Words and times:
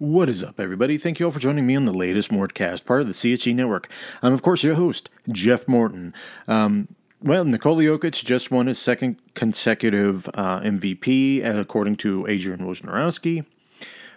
What 0.00 0.28
is 0.28 0.44
up, 0.44 0.60
everybody? 0.60 0.96
Thank 0.96 1.18
you 1.18 1.26
all 1.26 1.32
for 1.32 1.40
joining 1.40 1.66
me 1.66 1.74
on 1.74 1.82
the 1.82 1.92
latest 1.92 2.30
Mortcast, 2.30 2.84
part 2.84 3.00
of 3.00 3.08
the 3.08 3.36
CHE 3.36 3.52
network. 3.52 3.90
I'm, 4.22 4.32
of 4.32 4.42
course, 4.42 4.62
your 4.62 4.76
host, 4.76 5.10
Jeff 5.32 5.66
Morton. 5.66 6.14
Um, 6.46 6.86
well, 7.20 7.44
Nikola 7.44 7.82
Jokic 7.82 8.24
just 8.24 8.52
won 8.52 8.68
his 8.68 8.78
second 8.78 9.16
consecutive 9.34 10.28
uh, 10.34 10.60
MVP, 10.60 11.44
according 11.44 11.96
to 11.96 12.28
Adrian 12.28 12.60
Wojnarowski 12.60 13.44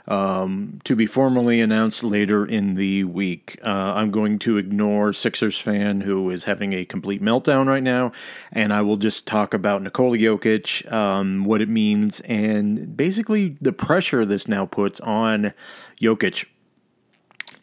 um, 0.08 0.80
to 0.84 0.96
be 0.96 1.06
formally 1.06 1.62
announced 1.62 2.04
later 2.04 2.46
in 2.46 2.76
the 2.76 3.04
week. 3.04 3.60
Uh, 3.64 3.94
I'm 3.96 4.12
going 4.12 4.40
to 4.40 4.58
ignore 4.58 5.14
Sixers 5.14 5.58
fan 5.58 6.02
who 6.02 6.30
is 6.30 6.46
having 6.46 6.74
a 6.74 6.86
complete 6.86 7.22
meltdown 7.22 7.68
right 7.68 7.84
now, 7.84 8.12
and 8.52 8.74
I 8.74 8.82
will 8.82 8.98
just 8.98 9.28
talk 9.28 9.54
about 9.54 9.82
Nikola 9.82 10.18
Jokic, 10.18 10.92
um, 10.92 11.46
what 11.46 11.62
it 11.62 11.70
means, 11.70 12.20
and 12.22 12.96
basically 12.96 13.58
the 13.62 13.74
pressure 13.74 14.26
this 14.26 14.48
now 14.48 14.66
puts 14.66 15.00
on 15.02 15.54
Jokic. 16.02 16.46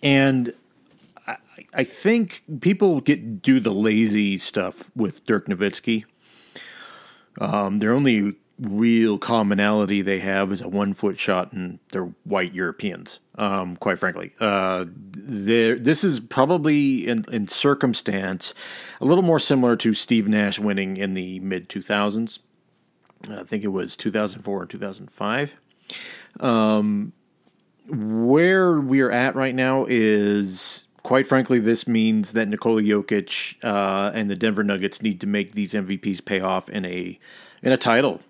And 0.02 0.55
I, 1.27 1.36
I 1.75 1.85
think 1.85 2.44
people 2.61 3.00
get 3.00 3.43
do 3.43 3.58
the 3.58 3.72
lazy 3.72 4.39
stuff 4.39 4.91
with 4.94 5.25
Dirk 5.27 5.46
Nowitzki. 5.46 6.05
Um, 7.41 7.79
they're 7.79 7.93
only 7.93 8.35
real 8.61 9.18
commonality 9.18 10.03
they 10.03 10.18
have 10.18 10.50
is 10.53 10.61
a 10.61 10.68
one 10.68 10.94
foot 10.94 11.18
shot, 11.18 11.53
and 11.53 11.79
they're 11.93 12.12
white 12.25 12.54
Europeans. 12.54 13.21
Um, 13.36 13.76
quite 13.76 13.99
frankly, 13.99 14.32
uh, 14.40 14.86
this 14.89 16.03
is 16.03 16.21
probably 16.21 17.07
in, 17.07 17.25
in, 17.30 17.46
circumstance 17.49 18.52
a 19.00 19.04
little 19.04 19.22
more 19.22 19.39
similar 19.39 19.76
to 19.76 19.94
Steve 19.94 20.26
Nash 20.26 20.58
winning 20.58 20.96
in 20.96 21.14
the 21.14 21.39
mid 21.40 21.68
two 21.68 21.82
thousands. 21.82 22.40
I 23.29 23.44
think 23.44 23.64
it 23.64 23.68
was 23.68 23.96
two 23.96 24.11
thousand 24.11 24.43
four 24.43 24.63
and 24.63 24.71
two 24.71 24.79
thousand 24.79 25.11
five. 25.11 25.54
Um, 26.40 27.13
where 27.88 28.80
we 28.80 29.00
are 29.00 29.11
at 29.11 29.35
right 29.35 29.54
now 29.54 29.86
is 29.88 30.88
quite 31.04 31.27
frankly, 31.27 31.58
this 31.58 31.86
means 31.86 32.33
that 32.33 32.48
Nikola 32.48 32.83
Jokic 32.83 33.55
uh, 33.62 34.11
and 34.12 34.28
the 34.28 34.36
Denver 34.36 34.64
Nuggets 34.64 35.00
need 35.00 35.20
to 35.20 35.27
make 35.27 35.52
these 35.52 35.72
MVPs 35.72 36.24
pay 36.24 36.40
off 36.40 36.68
in 36.68 36.84
a 36.84 37.18
in 37.62 37.72
a 37.72 37.77
title 37.77 38.20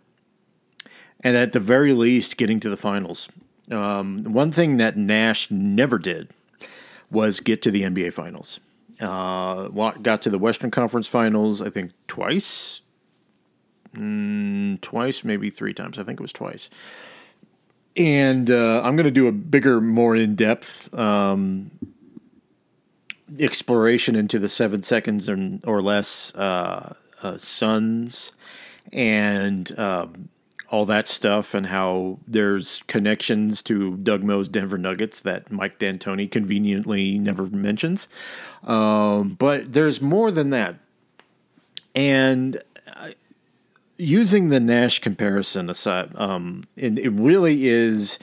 and 1.21 1.37
at 1.37 1.53
the 1.53 1.61
very 1.61 1.93
least, 1.93 2.37
getting 2.37 2.61
to 2.61 2.69
the 2.69 2.77
finals. 2.77 3.29
Um, 3.71 4.25
one 4.25 4.51
thing 4.51 4.77
that 4.79 4.97
Nash 4.97 5.51
never 5.51 5.99
did 5.99 6.31
was 7.11 7.41
get 7.41 7.63
to 7.63 7.71
the 7.71 7.83
NBA 7.83 8.13
Finals. 8.13 8.61
Uh, 9.01 9.69
got 10.03 10.23
to 10.23 10.31
the 10.31 10.39
Western 10.39 10.71
Conference 10.71 11.07
Finals, 11.07 11.63
I 11.63 11.71
think 11.71 11.93
twice, 12.09 12.81
mm, 13.95 14.81
twice, 14.81 15.23
maybe 15.23 15.51
three 15.51 15.73
times. 15.73 15.99
I 15.99 16.03
think 16.03 16.19
it 16.19 16.23
was 16.23 16.33
twice. 16.33 16.69
And 17.97 18.51
uh, 18.51 18.83
I'm 18.83 18.97
going 18.97 19.05
to 19.05 19.11
do 19.11 19.27
a 19.27 19.33
bigger, 19.33 19.81
more 19.81 20.17
in 20.17 20.35
depth 20.35 20.93
um, 20.95 21.71
exploration 23.39 24.17
into 24.17 24.39
the 24.39 24.49
seven 24.49 24.83
seconds 24.83 25.29
or, 25.29 25.83
less 25.83 26.35
uh, 26.35 26.95
uh 27.23 27.39
Suns 27.39 28.33
and 28.93 29.77
um, 29.79 30.29
all 30.71 30.85
that 30.85 31.09
stuff 31.09 31.55
and 31.55 31.67
how 31.67 32.19
there's 32.27 32.83
connections 32.87 33.63
to 33.63 33.97
Doug 33.97 34.23
Moe's 34.23 34.49
Denver 34.49 34.77
Nuggets 34.77 35.21
that 35.21 35.51
Mike 35.51 35.79
D'Antoni 35.79 36.31
conveniently 36.31 37.19
never 37.19 37.47
mentions. 37.47 38.07
Um, 38.65 39.37
but 39.39 39.73
there's 39.73 40.03
more 40.03 40.31
than 40.31 40.51
that. 40.51 40.77
And 41.95 42.63
uh, 42.95 43.11
using 43.97 44.49
the 44.49 44.61
Nash 44.61 44.99
comparison 44.99 45.71
aside, 45.71 46.13
um, 46.17 46.65
it 46.77 47.13
really 47.13 47.67
is 47.67 48.19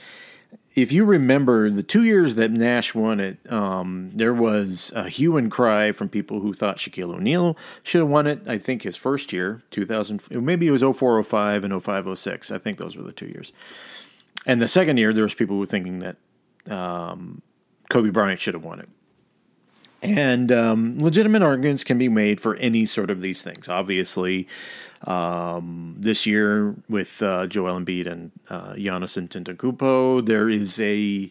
if 0.76 0.92
you 0.92 1.06
remember 1.06 1.70
the 1.70 1.82
two 1.82 2.04
years 2.04 2.34
that 2.34 2.50
Nash 2.50 2.94
won 2.94 3.18
it, 3.18 3.50
um, 3.50 4.10
there 4.14 4.34
was 4.34 4.92
a 4.94 5.08
hue 5.08 5.38
and 5.38 5.50
cry 5.50 5.90
from 5.90 6.10
people 6.10 6.40
who 6.40 6.52
thought 6.52 6.76
Shaquille 6.76 7.14
O'Neal 7.14 7.56
should 7.82 8.02
have 8.02 8.10
won 8.10 8.26
it. 8.26 8.42
I 8.46 8.58
think 8.58 8.82
his 8.82 8.94
first 8.94 9.32
year, 9.32 9.62
2000, 9.70 10.22
maybe 10.30 10.68
it 10.68 10.70
was 10.70 10.82
04, 10.82 11.24
05, 11.24 11.64
and 11.64 11.82
05, 11.82 12.18
06. 12.18 12.50
I 12.50 12.58
think 12.58 12.76
those 12.76 12.94
were 12.94 13.02
the 13.02 13.12
two 13.12 13.26
years. 13.26 13.54
And 14.44 14.60
the 14.60 14.68
second 14.68 14.98
year, 14.98 15.14
there 15.14 15.22
was 15.24 15.32
people 15.32 15.56
who 15.56 15.60
were 15.60 15.66
thinking 15.66 16.00
that 16.00 16.16
um, 16.70 17.40
Kobe 17.88 18.10
Bryant 18.10 18.38
should 18.38 18.54
have 18.54 18.64
won 18.64 18.78
it. 18.78 18.88
And 20.02 20.52
um, 20.52 20.98
legitimate 20.98 21.42
arguments 21.42 21.82
can 21.82 21.98
be 21.98 22.08
made 22.08 22.40
for 22.40 22.54
any 22.56 22.86
sort 22.86 23.10
of 23.10 23.22
these 23.22 23.42
things. 23.42 23.68
Obviously, 23.68 24.46
um, 25.04 25.96
this 25.98 26.26
year 26.26 26.74
with 26.88 27.22
uh, 27.22 27.46
Joel 27.46 27.80
Embiid 27.80 28.06
and 28.06 28.30
uh, 28.48 28.74
Giannis 28.74 29.16
Antetokounmpo, 29.16 30.24
there 30.24 30.48
is 30.48 30.78
a 30.80 31.30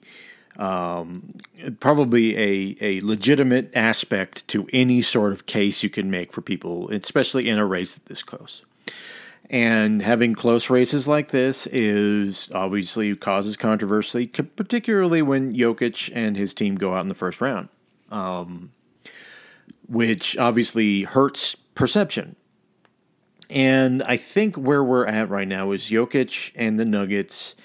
um, 0.58 1.36
probably 1.80 2.38
a, 2.38 2.78
a 2.82 3.02
legitimate 3.02 3.72
aspect 3.76 4.48
to 4.48 4.68
any 4.72 5.02
sort 5.02 5.34
of 5.34 5.46
case 5.46 5.84
you 5.84 5.90
can 5.90 6.10
make 6.10 6.32
for 6.32 6.42
people, 6.42 6.90
especially 6.92 7.50
in 7.50 7.60
a 7.60 7.66
race 7.66 8.00
this 8.06 8.24
close. 8.24 8.64
And 9.50 10.02
having 10.02 10.34
close 10.34 10.70
races 10.70 11.08
like 11.08 11.30
this 11.30 11.68
is 11.68 12.50
obviously 12.54 13.16
causes 13.16 13.58
controversy, 13.58 14.28
particularly 14.28 15.22
when 15.22 15.54
Jokic 15.54 16.10
and 16.16 16.36
his 16.36 16.54
team 16.54 16.76
go 16.78 16.96
out 16.96 17.02
in 17.02 17.10
the 17.10 17.16
first 17.16 17.42
round, 17.42 17.70
um, 18.10 18.72
which 19.88 20.38
obviously 20.38 21.04
hurts 21.04 21.56
perception 21.56 22.36
and 23.50 24.02
I 24.04 24.18
think 24.18 24.56
where 24.56 24.84
we're 24.84 25.06
at 25.06 25.30
right 25.30 25.48
now 25.48 25.72
is 25.72 25.90
Jokic 25.90 26.52
and 26.56 26.80
the 26.80 26.86
Nuggets, 26.86 27.56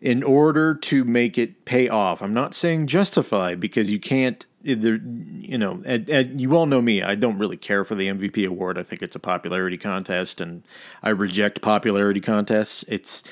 in 0.00 0.22
order 0.22 0.74
to 0.74 1.04
make 1.04 1.38
it 1.38 1.64
pay 1.64 1.88
off. 1.88 2.22
I'm 2.22 2.34
not 2.34 2.54
saying 2.54 2.86
justify 2.86 3.54
because 3.54 3.90
you 3.90 3.98
can't. 3.98 4.44
You 4.64 5.58
know, 5.58 5.82
and, 5.84 6.08
and 6.08 6.40
you 6.40 6.56
all 6.56 6.66
know 6.66 6.80
me. 6.80 7.02
I 7.02 7.14
don't 7.14 7.38
really 7.38 7.58
care 7.58 7.84
for 7.84 7.94
the 7.94 8.08
MVP 8.08 8.46
award. 8.46 8.78
I 8.78 8.82
think 8.82 9.02
it's 9.02 9.14
a 9.14 9.20
popularity 9.20 9.76
contest, 9.76 10.40
and 10.40 10.62
I 11.02 11.10
reject 11.10 11.60
popularity 11.60 12.20
contests. 12.20 12.84
It's 12.88 13.22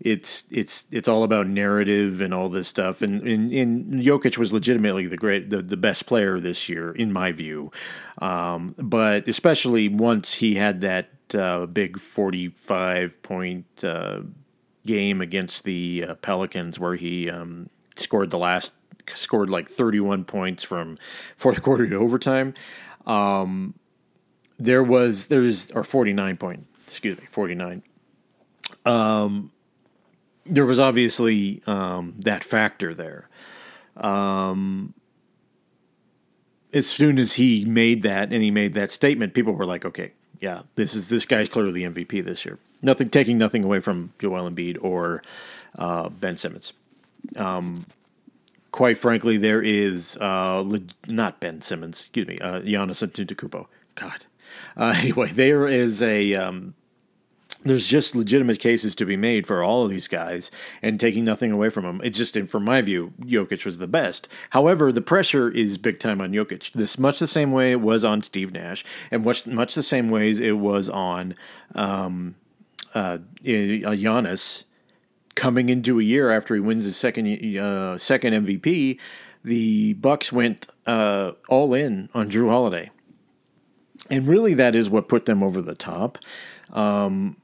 it's 0.00 0.44
it's 0.50 0.84
it's 0.90 1.08
all 1.08 1.22
about 1.22 1.46
narrative 1.46 2.20
and 2.20 2.34
all 2.34 2.48
this 2.48 2.68
stuff. 2.68 3.02
And, 3.02 3.22
and, 3.26 3.52
and 3.52 4.02
Jokic 4.02 4.36
was 4.36 4.52
legitimately 4.52 5.06
the 5.06 5.16
great 5.16 5.50
the, 5.50 5.62
the 5.62 5.76
best 5.76 6.06
player 6.06 6.38
this 6.38 6.68
year 6.68 6.92
in 6.92 7.12
my 7.12 7.32
view. 7.32 7.72
Um, 8.18 8.74
but 8.78 9.26
especially 9.28 9.88
once 9.88 10.34
he 10.34 10.54
had 10.56 10.80
that 10.82 11.08
uh, 11.34 11.66
big 11.66 11.98
45 11.98 13.22
point 13.22 13.66
uh, 13.82 14.20
game 14.86 15.20
against 15.20 15.64
the 15.64 16.04
uh, 16.08 16.14
Pelicans 16.16 16.78
where 16.78 16.96
he 16.96 17.30
um, 17.30 17.70
scored 17.96 18.30
the 18.30 18.38
last 18.38 18.72
scored 19.14 19.50
like 19.50 19.68
31 19.68 20.24
points 20.24 20.62
from 20.62 20.98
fourth 21.36 21.62
quarter 21.62 21.86
to 21.86 21.96
overtime. 21.96 22.54
Um, 23.06 23.74
there 24.58 24.82
was 24.82 25.26
there's 25.26 25.70
or 25.72 25.84
49 25.84 26.36
point 26.36 26.66
excuse 26.86 27.18
me 27.18 27.26
49. 27.30 27.82
Um, 28.84 29.50
there 30.46 30.66
was 30.66 30.78
obviously 30.78 31.62
um, 31.66 32.14
that 32.18 32.44
factor 32.44 32.94
there. 32.94 33.28
Um, 33.96 34.94
as 36.72 36.86
soon 36.86 37.18
as 37.18 37.34
he 37.34 37.64
made 37.64 38.02
that 38.02 38.32
and 38.32 38.42
he 38.42 38.50
made 38.50 38.74
that 38.74 38.90
statement, 38.90 39.32
people 39.32 39.52
were 39.52 39.66
like, 39.66 39.84
"Okay, 39.84 40.12
yeah, 40.40 40.62
this 40.74 40.94
is 40.94 41.08
this 41.08 41.24
guy's 41.24 41.48
clearly 41.48 41.82
MVP 41.82 42.24
this 42.24 42.44
year. 42.44 42.58
Nothing 42.82 43.08
taking 43.08 43.38
nothing 43.38 43.64
away 43.64 43.80
from 43.80 44.12
Joel 44.18 44.50
Embiid 44.50 44.76
or 44.82 45.22
uh, 45.78 46.10
Ben 46.10 46.36
Simmons. 46.36 46.72
Um, 47.36 47.86
quite 48.74 48.98
frankly, 48.98 49.36
there 49.36 49.62
is 49.62 50.18
uh, 50.20 50.60
le- 50.66 50.80
not 51.06 51.38
Ben 51.38 51.60
Simmons, 51.60 52.00
excuse 52.00 52.26
me, 52.26 52.38
uh, 52.40 52.58
Giannis 52.58 53.06
Antetokounmpo. 53.06 53.68
God. 53.94 54.26
Uh, 54.76 54.94
anyway, 54.98 55.30
there 55.30 55.68
is 55.68 56.02
a 56.02 56.34
um, 56.34 56.74
there's 57.62 57.86
just 57.86 58.16
legitimate 58.16 58.58
cases 58.58 58.96
to 58.96 59.06
be 59.06 59.16
made 59.16 59.46
for 59.46 59.62
all 59.62 59.84
of 59.84 59.90
these 59.90 60.08
guys 60.08 60.50
and 60.82 60.98
taking 60.98 61.24
nothing 61.24 61.52
away 61.52 61.70
from 61.70 61.84
them. 61.84 62.00
It's 62.02 62.18
just, 62.18 62.36
from 62.48 62.64
my 62.64 62.82
view, 62.82 63.12
Jokic 63.20 63.64
was 63.64 63.78
the 63.78 63.86
best. 63.86 64.28
However, 64.50 64.90
the 64.90 65.00
pressure 65.00 65.48
is 65.48 65.78
big 65.78 66.00
time 66.00 66.20
on 66.20 66.32
Jokic. 66.32 66.72
This 66.72 66.98
much 66.98 67.20
the 67.20 67.28
same 67.28 67.52
way 67.52 67.70
it 67.70 67.80
was 67.80 68.02
on 68.02 68.22
Steve 68.22 68.52
Nash, 68.52 68.84
and 69.12 69.24
much 69.24 69.46
much 69.46 69.76
the 69.76 69.84
same 69.84 70.10
ways 70.10 70.40
it 70.40 70.58
was 70.58 70.88
on 70.88 71.36
um, 71.76 72.34
uh, 72.92 73.18
Giannis 73.44 74.64
coming 75.34 75.68
into 75.68 76.00
a 76.00 76.02
year 76.02 76.30
after 76.30 76.54
he 76.54 76.60
wins 76.60 76.84
his 76.84 76.96
second 76.96 77.56
uh, 77.58 77.98
second 77.98 78.46
MVP. 78.46 78.98
The 79.42 79.92
Bucks 79.94 80.32
went 80.32 80.68
uh, 80.86 81.32
all 81.48 81.74
in 81.74 82.08
on 82.14 82.30
Jrue 82.30 82.48
Holiday, 82.48 82.90
and 84.08 84.26
really 84.26 84.54
that 84.54 84.74
is 84.74 84.88
what 84.88 85.08
put 85.08 85.26
them 85.26 85.42
over 85.42 85.60
the 85.60 85.74
top. 85.74 86.18
Um, 86.72 87.36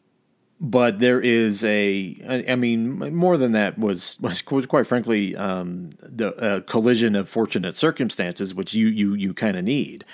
but 0.60 1.00
there 1.00 1.20
is 1.20 1.64
a 1.64 2.44
I 2.48 2.54
mean 2.56 3.14
more 3.14 3.38
than 3.38 3.52
that 3.52 3.78
was 3.78 4.18
was 4.20 4.42
quite 4.42 4.86
frankly 4.86 5.34
um, 5.34 5.90
the 6.00 6.34
uh, 6.36 6.60
collision 6.60 7.14
of 7.14 7.28
fortunate 7.28 7.76
circumstances 7.76 8.54
which 8.54 8.74
you 8.74 8.88
you 8.88 9.14
you 9.14 9.32
kind 9.32 9.56
of 9.56 9.64
need 9.64 10.04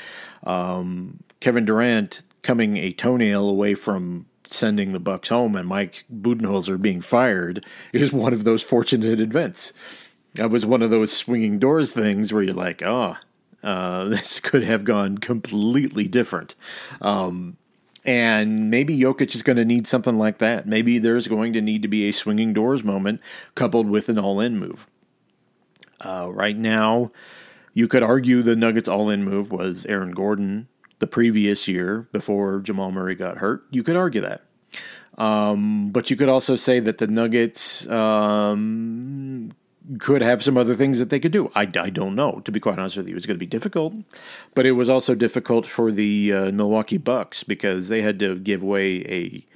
um, 0.44 1.18
Kevin 1.40 1.64
Durant 1.64 2.22
coming 2.42 2.76
a 2.76 2.92
toenail 2.92 3.48
away 3.48 3.74
from 3.74 4.26
sending 4.46 4.92
the 4.92 5.00
Bucks 5.00 5.28
home 5.28 5.56
and 5.56 5.68
Mike 5.68 6.04
Budenholzer 6.12 6.80
being 6.80 7.00
fired 7.00 7.64
is 7.92 8.12
one 8.12 8.32
of 8.32 8.44
those 8.44 8.62
fortunate 8.62 9.20
events 9.20 9.72
that 10.36 10.50
was 10.50 10.64
one 10.64 10.82
of 10.82 10.90
those 10.90 11.12
swinging 11.12 11.58
doors 11.58 11.92
things 11.92 12.32
where 12.32 12.42
you're 12.42 12.52
like, 12.52 12.82
oh, 12.82 13.16
uh, 13.62 14.04
this 14.08 14.40
could 14.40 14.62
have 14.62 14.84
gone 14.84 15.18
completely 15.18 16.08
different. 16.08 16.54
Um, 17.00 17.56
and 18.04 18.70
maybe 18.70 18.96
Jokic 18.96 19.34
is 19.34 19.42
going 19.42 19.56
to 19.56 19.64
need 19.64 19.88
something 19.88 20.16
like 20.16 20.38
that. 20.38 20.66
Maybe 20.66 20.98
there's 20.98 21.26
going 21.26 21.52
to 21.54 21.60
need 21.60 21.82
to 21.82 21.88
be 21.88 22.08
a 22.08 22.12
swinging 22.12 22.52
doors 22.52 22.84
moment 22.84 23.20
coupled 23.56 23.90
with 23.90 24.08
an 24.08 24.18
all 24.18 24.38
in 24.38 24.58
move. 24.58 24.86
Uh, 26.00 26.30
right 26.32 26.56
now, 26.56 27.10
you 27.72 27.88
could 27.88 28.04
argue 28.04 28.42
the 28.42 28.54
Nuggets 28.54 28.88
all 28.88 29.10
in 29.10 29.24
move 29.24 29.50
was 29.50 29.84
Aaron 29.86 30.12
Gordon 30.12 30.68
the 30.98 31.06
previous 31.06 31.68
year 31.68 32.08
before 32.12 32.60
Jamal 32.60 32.90
Murray 32.90 33.14
got 33.14 33.38
hurt. 33.38 33.64
You 33.70 33.82
could 33.82 33.96
argue 33.96 34.20
that. 34.22 34.42
Um, 35.18 35.90
but 35.90 36.10
you 36.10 36.16
could 36.16 36.28
also 36.28 36.56
say 36.56 36.80
that 36.80 36.98
the 36.98 37.06
Nuggets 37.06 37.88
um, 37.88 39.52
could 39.98 40.20
have 40.20 40.42
some 40.42 40.56
other 40.56 40.74
things 40.74 40.98
that 40.98 41.10
they 41.10 41.20
could 41.20 41.32
do. 41.32 41.50
I, 41.54 41.62
I 41.62 41.90
don't 41.90 42.14
know, 42.14 42.40
to 42.44 42.52
be 42.52 42.60
quite 42.60 42.78
honest 42.78 42.96
with 42.96 43.08
you. 43.08 43.16
It's 43.16 43.26
going 43.26 43.36
to 43.36 43.40
be 43.40 43.46
difficult. 43.46 43.94
But 44.54 44.66
it 44.66 44.72
was 44.72 44.88
also 44.88 45.14
difficult 45.14 45.66
for 45.66 45.90
the 45.90 46.32
uh, 46.32 46.52
Milwaukee 46.52 46.98
Bucks 46.98 47.44
because 47.44 47.88
they 47.88 48.02
had 48.02 48.18
to 48.20 48.36
give 48.38 48.62
away 48.62 48.96
a, 49.06 49.46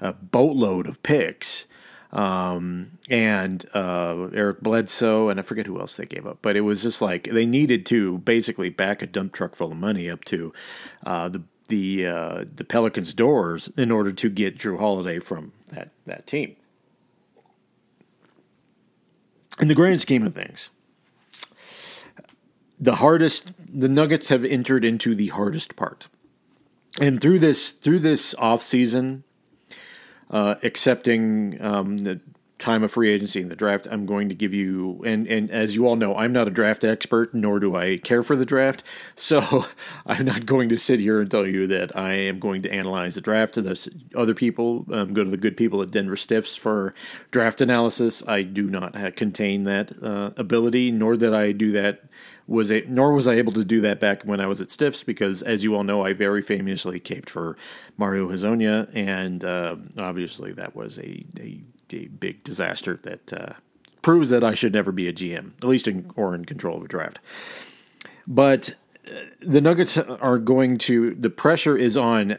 a 0.00 0.12
boatload 0.14 0.86
of 0.86 1.02
picks. 1.02 1.66
Um, 2.12 2.98
and 3.08 3.64
uh, 3.72 4.28
Eric 4.34 4.60
Bledsoe, 4.62 5.28
and 5.28 5.38
I 5.38 5.44
forget 5.44 5.66
who 5.66 5.78
else 5.78 5.96
they 5.96 6.06
gave 6.06 6.26
up, 6.26 6.38
but 6.42 6.56
it 6.56 6.62
was 6.62 6.82
just 6.82 7.00
like 7.00 7.24
they 7.30 7.46
needed 7.46 7.86
to 7.86 8.18
basically 8.18 8.68
back 8.68 9.00
a 9.00 9.06
dump 9.06 9.32
truck 9.32 9.54
full 9.54 9.70
of 9.70 9.78
money 9.78 10.10
up 10.10 10.24
to 10.24 10.52
uh, 11.06 11.28
the 11.28 11.42
the 11.68 12.06
uh, 12.06 12.44
the 12.52 12.64
Pelicans' 12.64 13.14
doors 13.14 13.70
in 13.76 13.92
order 13.92 14.12
to 14.12 14.28
get 14.28 14.58
Jrue 14.58 14.78
Holiday 14.78 15.20
from 15.20 15.52
that 15.68 15.90
that 16.06 16.26
team 16.26 16.56
in 19.60 19.68
the 19.68 19.74
grand 19.74 20.00
scheme 20.00 20.26
of 20.26 20.34
things, 20.34 20.70
the 22.78 22.96
hardest 22.96 23.52
the 23.72 23.88
Nuggets 23.88 24.28
have 24.28 24.44
entered 24.44 24.84
into 24.84 25.14
the 25.14 25.28
hardest 25.28 25.76
part. 25.76 26.08
And 27.00 27.20
through 27.20 27.38
this 27.38 27.70
through 27.70 28.00
this 28.00 28.34
off 28.38 28.62
season, 28.62 29.24
uh, 30.30 30.54
accepting 30.62 31.60
um, 31.60 31.98
the 31.98 32.20
time 32.60 32.82
of 32.82 32.92
free 32.92 33.10
agency 33.10 33.40
and 33.40 33.50
the 33.50 33.56
draft, 33.56 33.88
I'm 33.90 34.06
going 34.06 34.28
to 34.28 34.34
give 34.34 34.54
you, 34.54 35.02
and, 35.04 35.26
and 35.26 35.50
as 35.50 35.74
you 35.74 35.86
all 35.86 35.96
know, 35.96 36.16
I'm 36.16 36.32
not 36.32 36.46
a 36.46 36.50
draft 36.50 36.84
expert, 36.84 37.34
nor 37.34 37.58
do 37.58 37.74
I 37.74 37.98
care 37.98 38.22
for 38.22 38.36
the 38.36 38.46
draft. 38.46 38.82
So 39.16 39.66
I'm 40.06 40.24
not 40.24 40.44
going 40.44 40.68
to 40.70 40.78
sit 40.78 40.98
here 40.98 41.20
and 41.20 41.30
tell 41.30 41.46
you 41.46 41.66
that 41.68 41.96
I 41.96 42.12
am 42.14 42.40
going 42.40 42.62
to 42.62 42.72
analyze 42.72 43.14
the 43.14 43.20
draft. 43.20 43.54
The 43.54 43.90
other 44.14 44.34
people 44.34 44.86
um, 44.92 45.12
go 45.14 45.22
to 45.22 45.30
the 45.30 45.36
good 45.36 45.56
people 45.56 45.82
at 45.82 45.90
Denver 45.90 46.16
Stiffs 46.16 46.56
for 46.56 46.94
draft 47.30 47.60
analysis. 47.60 48.22
I 48.26 48.42
do 48.42 48.68
not 48.68 48.94
contain 49.16 49.64
that 49.64 50.02
uh, 50.02 50.30
ability, 50.36 50.90
nor 50.90 51.16
that 51.16 51.34
I 51.34 51.52
do 51.52 51.70
that 51.72 52.04
was 52.50 52.70
a, 52.72 52.82
nor 52.88 53.12
was 53.12 53.28
I 53.28 53.34
able 53.34 53.52
to 53.52 53.64
do 53.64 53.80
that 53.82 54.00
back 54.00 54.24
when 54.24 54.40
I 54.40 54.46
was 54.46 54.60
at 54.60 54.72
Stiffs 54.72 55.04
because, 55.04 55.40
as 55.40 55.62
you 55.62 55.76
all 55.76 55.84
know, 55.84 56.04
I 56.04 56.12
very 56.12 56.42
famously 56.42 56.98
caped 56.98 57.30
for 57.30 57.56
Mario 57.96 58.28
Hezonja, 58.28 58.90
and 58.92 59.44
uh, 59.44 59.76
obviously 59.96 60.52
that 60.54 60.74
was 60.74 60.98
a, 60.98 61.24
a 61.38 61.60
a 61.94 62.06
big 62.06 62.44
disaster 62.44 62.98
that 63.02 63.32
uh, 63.32 63.52
proves 64.02 64.28
that 64.30 64.44
I 64.44 64.54
should 64.54 64.72
never 64.72 64.92
be 64.92 65.08
a 65.08 65.12
GM, 65.12 65.52
at 65.58 65.64
least 65.64 65.86
in 65.88 66.10
or 66.16 66.34
in 66.34 66.44
control 66.44 66.78
of 66.78 66.84
a 66.84 66.88
draft. 66.88 67.18
But 68.26 68.76
uh, 69.06 69.20
the 69.40 69.60
Nuggets 69.60 69.98
are 69.98 70.38
going 70.38 70.78
to. 70.78 71.14
The 71.14 71.30
pressure 71.30 71.76
is 71.76 71.96
on 71.96 72.38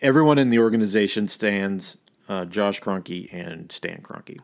everyone 0.00 0.38
in 0.38 0.50
the 0.50 0.58
organization. 0.58 1.28
Stands 1.28 1.98
uh, 2.28 2.44
Josh 2.44 2.80
Kroenke 2.80 3.32
and 3.32 3.70
Stan 3.70 4.00
Kroenke. 4.02 4.38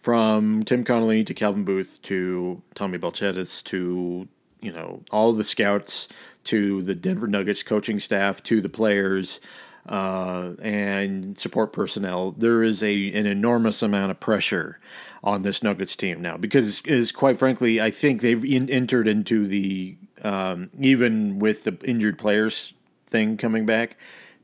From 0.00 0.64
Tim 0.64 0.82
Connolly 0.82 1.24
to 1.24 1.34
Calvin 1.34 1.64
Booth 1.64 2.00
to 2.02 2.62
Tommy 2.74 2.98
Balcetis 2.98 3.62
to 3.64 4.28
you 4.60 4.72
know 4.72 5.02
all 5.10 5.32
the 5.32 5.44
scouts 5.44 6.08
to 6.44 6.82
the 6.82 6.94
Denver 6.94 7.26
Nuggets 7.26 7.62
coaching 7.62 8.00
staff 8.00 8.42
to 8.44 8.60
the 8.60 8.68
players 8.68 9.40
uh, 9.88 10.52
and 10.62 11.38
support 11.38 11.72
personnel, 11.72 12.32
there 12.32 12.62
is 12.62 12.82
a 12.82 13.12
an 13.12 13.26
enormous 13.26 13.82
amount 13.82 14.10
of 14.10 14.20
pressure 14.20 14.78
on 15.22 15.42
this 15.42 15.62
Nuggets 15.62 15.96
team 15.96 16.20
now 16.20 16.36
because, 16.36 16.80
is 16.82 17.12
quite 17.12 17.38
frankly, 17.38 17.80
I 17.80 17.90
think 17.90 18.20
they've 18.20 18.44
in, 18.44 18.70
entered 18.70 19.08
into 19.08 19.46
the 19.46 19.96
um, 20.22 20.70
even 20.78 21.38
with 21.38 21.64
the 21.64 21.76
injured 21.84 22.18
players 22.18 22.74
thing 23.06 23.36
coming 23.36 23.66
back, 23.66 23.96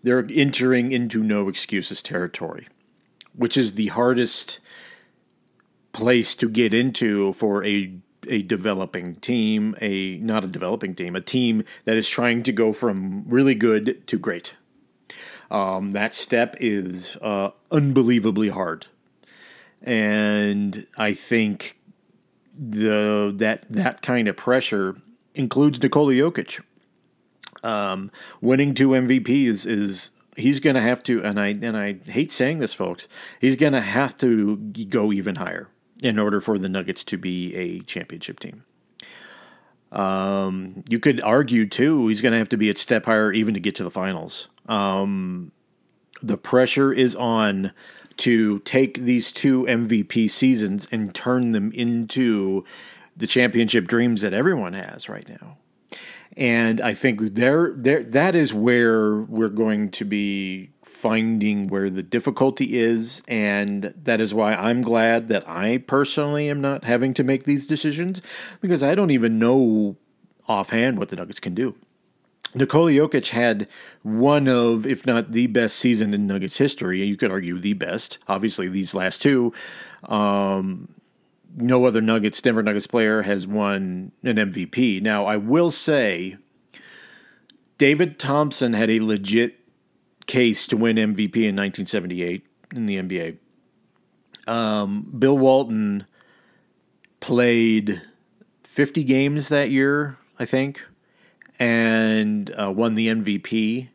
they're 0.03 0.27
entering 0.31 0.93
into 0.93 1.23
no 1.23 1.49
excuses 1.49 2.03
territory, 2.03 2.69
which 3.35 3.57
is 3.57 3.75
the 3.75 3.89
hardest 3.89 4.59
place 5.93 6.35
to 6.35 6.49
get 6.49 6.75
into 6.75 7.33
for 7.35 7.65
a 7.65 7.93
a 8.29 8.43
developing 8.43 9.17
team, 9.17 9.77
a 9.81 10.17
not 10.19 10.45
a 10.45 10.49
developing 10.49 10.95
team, 10.95 11.15
a 11.15 11.21
team 11.21 11.65
that 11.85 11.97
is 11.97 12.09
trying 12.09 12.43
to 12.43 12.53
go 12.53 12.73
from 12.73 13.25
really 13.27 13.55
good 13.55 14.07
to 14.07 14.19
great. 14.19 14.55
Um, 15.51 15.93
that 15.93 16.15
step 16.15 16.57
is 16.61 17.17
uh, 17.23 17.51
unbelievably 17.71 18.49
hard, 18.49 18.87
and 19.83 20.87
I 20.97 21.15
think 21.15 21.79
the 22.59 23.33
that 23.37 23.67
that 23.71 24.03
kind 24.03 24.29
of 24.29 24.37
pressure 24.37 24.97
includes 25.35 25.83
Nikola 25.83 26.13
Jokic. 26.13 26.63
Um, 27.63 28.11
winning 28.41 28.75
two 28.75 28.91
MVPs 28.91 29.67
is 29.67 30.11
he's 30.37 30.61
going 30.61 30.77
to 30.77 30.83
have 30.83 31.03
to, 31.05 31.23
and 31.23 31.41
I 31.41 31.49
and 31.49 31.77
I 31.77 31.97
hate 32.07 32.33
saying 32.33 32.59
this, 32.59 32.75
folks. 32.75 33.09
He's 33.41 33.57
going 33.57 33.73
to 33.73 33.81
have 33.81 34.17
to 34.19 34.57
go 34.57 35.13
even 35.13 35.37
higher 35.37 35.69
in 36.03 36.19
order 36.19 36.41
for 36.41 36.59
the 36.59 36.69
Nuggets 36.69 37.05
to 37.05 37.17
be 37.17 37.55
a 37.55 37.81
championship 37.81 38.41
team. 38.41 38.65
Um, 39.93 40.85
you 40.89 40.99
could 40.99 41.21
argue 41.23 41.67
too 41.67 42.09
he's 42.09 42.21
going 42.21 42.33
to 42.33 42.39
have 42.39 42.49
to 42.51 42.57
be 42.57 42.69
a 42.69 42.77
step 42.77 43.07
higher 43.07 43.33
even 43.33 43.55
to 43.55 43.61
get 43.61 43.75
to 43.77 43.85
the 43.85 43.91
finals. 43.91 44.49
Um, 44.67 45.53
the 46.23 46.37
pressure 46.37 46.93
is 46.93 47.15
on 47.15 47.73
to 48.19 48.61
take 48.61 49.01
these 49.01 49.31
two 49.31 49.65
MVP 49.65 50.31
seasons 50.31 50.89
and 50.91 51.15
turn 51.15 51.53
them 51.53 51.71
into 51.73 52.65
the 53.17 53.27
championship 53.27 53.87
dreams 53.87 54.23
that 54.23 54.33
everyone 54.33 54.73
has 54.73 55.09
right 55.09 55.29
now. 55.29 55.59
And 56.37 56.81
I 56.81 56.95
think 56.95 57.35
there, 57.35 57.73
there, 57.77 58.03
that 58.03 58.35
is 58.35 58.53
where 58.53 59.17
we're 59.17 59.49
going 59.49 59.91
to 59.93 60.05
be 60.05 60.71
finding 60.83 61.69
where 61.69 61.89
the 61.89 62.03
difficulty 62.03 62.79
is, 62.79 63.23
and 63.29 63.95
that 64.03 64.21
is 64.21 64.35
why 64.35 64.55
I'm 64.55 64.83
glad 64.83 65.29
that 65.29 65.49
I 65.49 65.79
personally 65.79 66.51
am 66.51 66.61
not 66.61 66.85
having 66.85 67.15
to 67.15 67.25
make 67.25 67.45
these 67.45 67.67
decisions 67.67 68.23
because 68.61 68.83
I 68.83 68.95
don't 68.95 69.11
even 69.11 69.39
know 69.39 69.97
offhand 70.49 70.99
what 70.99 71.09
the 71.09 71.17
Nuggets 71.17 71.41
can 71.41 71.55
do. 71.55 71.75
Nikola 72.57 72.91
Jokic 72.91 73.29
had 73.29 73.69
one 74.03 74.49
of, 74.49 74.87
if 74.87 75.05
not 75.05 75.33
the 75.33 75.47
best 75.47 75.77
season 75.77 76.15
in 76.15 76.27
Nuggets 76.27 76.57
history. 76.57 77.05
You 77.05 77.17
could 77.17 77.31
argue 77.31 77.59
the 77.59 77.75
best. 77.75 78.19
Obviously, 78.29 78.69
these 78.69 78.95
last 78.95 79.21
two. 79.21 79.53
Um, 80.05 80.89
no 81.55 81.85
other 81.85 82.01
Nuggets, 82.01 82.41
Denver 82.41 82.63
Nuggets 82.63 82.87
player 82.87 83.23
has 83.23 83.47
won 83.47 84.13
an 84.23 84.37
MVP. 84.37 85.03
Now, 85.03 85.27
I 85.27 85.37
will 85.37 85.71
say, 85.71 86.39
David 87.77 88.19
Thompson 88.19 88.73
had 88.73 88.91
a 88.91 89.01
legit 89.01 89.61
case 90.27 90.67
to 90.69 90.79
win 90.79 90.97
MVP 90.97 91.37
in 91.37 91.57
1978 91.57 92.47
in 92.75 92.87
the 92.87 92.97
NBA. 92.97 93.37
Um, 94.47 95.13
Bill 95.19 95.37
Walton 95.37 96.07
played 97.21 98.01
50 98.65 99.05
games 99.05 99.49
that 99.49 99.71
year, 99.71 100.17
I 100.39 100.47
think 100.47 100.83
and 101.59 102.55
uh, 102.59 102.71
won 102.71 102.95
the 102.95 103.09
MVP. 103.09 103.89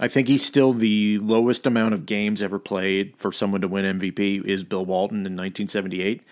I 0.00 0.08
think 0.08 0.26
he's 0.26 0.44
still 0.44 0.72
the 0.72 1.18
lowest 1.18 1.66
amount 1.66 1.94
of 1.94 2.06
games 2.06 2.42
ever 2.42 2.58
played 2.58 3.14
for 3.16 3.30
someone 3.30 3.60
to 3.60 3.68
win 3.68 3.98
MVP 3.98 4.44
is 4.44 4.64
Bill 4.64 4.84
Walton 4.84 5.18
in 5.18 5.36
1978. 5.36 6.22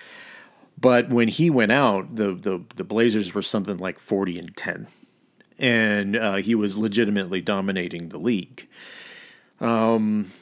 But 0.81 1.11
when 1.11 1.29
he 1.29 1.49
went 1.49 1.71
out, 1.71 2.17
the 2.17 2.35
the, 2.35 2.63
the 2.77 2.85
Blazers 2.85 3.35
were 3.35 3.43
something 3.43 3.77
like 3.77 3.99
40 3.99 4.39
and 4.39 4.57
10, 4.57 4.89
and 5.59 6.17
uh, 6.17 6.35
he 6.37 6.55
was 6.55 6.77
legitimately 6.77 7.41
dominating 7.41 8.09
the 8.09 8.19
league. 8.19 8.67
Um, 9.61 10.33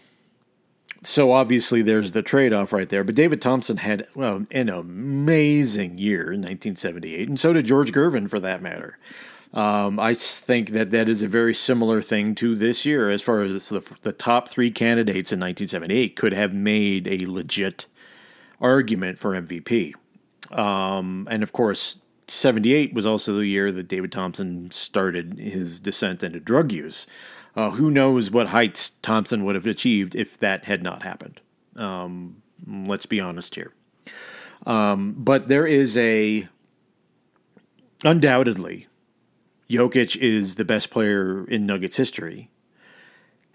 so 1.03 1.33
obviously 1.33 1.83
there's 1.83 2.13
the 2.13 2.23
trade 2.23 2.53
off 2.53 2.73
right 2.73 2.89
there. 2.89 3.05
But 3.05 3.15
David 3.15 3.43
Thompson 3.43 3.79
had 3.79 4.07
well 4.15 4.47
an 4.51 4.69
amazing 4.69 5.99
year 5.99 6.33
in 6.33 6.41
1978, 6.41 7.29
and 7.29 7.41
so 7.41 7.53
did 7.53 7.67
George 7.67 7.93
Gervin 7.93 8.29
for 8.29 8.41
that 8.41 8.63
matter. 8.63 8.99
Um, 9.53 9.99
I 9.99 10.15
think 10.15 10.71
that 10.71 10.93
that 10.93 11.09
is 11.09 11.23
a 11.23 11.29
very 11.29 11.55
similar 11.55 12.01
thing 12.01 12.35
to 12.37 12.55
this 12.55 12.87
year, 12.87 13.11
as 13.11 13.21
far 13.21 13.43
as 13.43 13.69
the, 13.69 13.83
the 14.03 14.13
top 14.13 14.49
three 14.49 14.71
candidates 14.71 15.33
in 15.33 15.41
1978 15.41 16.15
could 16.15 16.33
have 16.33 16.55
made 16.55 17.09
a 17.09 17.27
legit 17.27 17.87
argument 18.61 19.19
for 19.19 19.33
MVP. 19.33 19.95
Um, 20.53 21.27
and 21.31 21.43
of 21.43 21.53
course, 21.53 21.99
78 22.29 22.95
was 22.95 23.07
also 23.07 23.35
the 23.35 23.47
year 23.47 23.73
that 23.73 23.89
David 23.89 24.13
Thompson 24.13 24.71
started 24.71 25.39
his 25.39 25.81
descent 25.81 26.23
into 26.23 26.39
drug 26.39 26.71
use. 26.71 27.07
Uh, 27.57 27.71
who 27.71 27.91
knows 27.91 28.31
what 28.31 28.49
heights 28.49 28.93
Thompson 29.03 29.45
would 29.45 29.57
have 29.57 29.67
achieved 29.67 30.15
if 30.15 30.39
that 30.39 30.67
had 30.67 30.83
not 30.83 31.03
happened? 31.03 31.41
Um, 31.75 32.43
let's 32.67 33.07
be 33.07 33.19
honest 33.19 33.57
here. 33.57 33.73
Um, 34.65 35.15
but 35.17 35.49
there 35.49 35.67
is 35.67 35.97
a 35.97 36.49
undoubtedly 38.05 38.87
Jokic 39.71 40.17
is 40.17 40.57
the 40.57 40.65
best 40.65 40.91
player 40.91 41.47
in 41.47 41.65
Nuggets 41.65 41.97
history. 41.97 42.51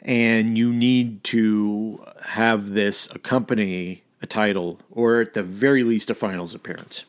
And 0.02 0.58
you 0.58 0.72
need 0.72 1.24
to 1.26 2.04
have 2.22 2.70
this 2.70 3.10
accompany 3.14 4.04
a 4.22 4.28
title 4.28 4.80
or 4.90 5.22
at 5.22 5.34
the 5.34 5.44
very 5.44 5.84
least 5.84 6.10
a 6.10 6.16
finals 6.16 6.56
appearance. 6.56 7.06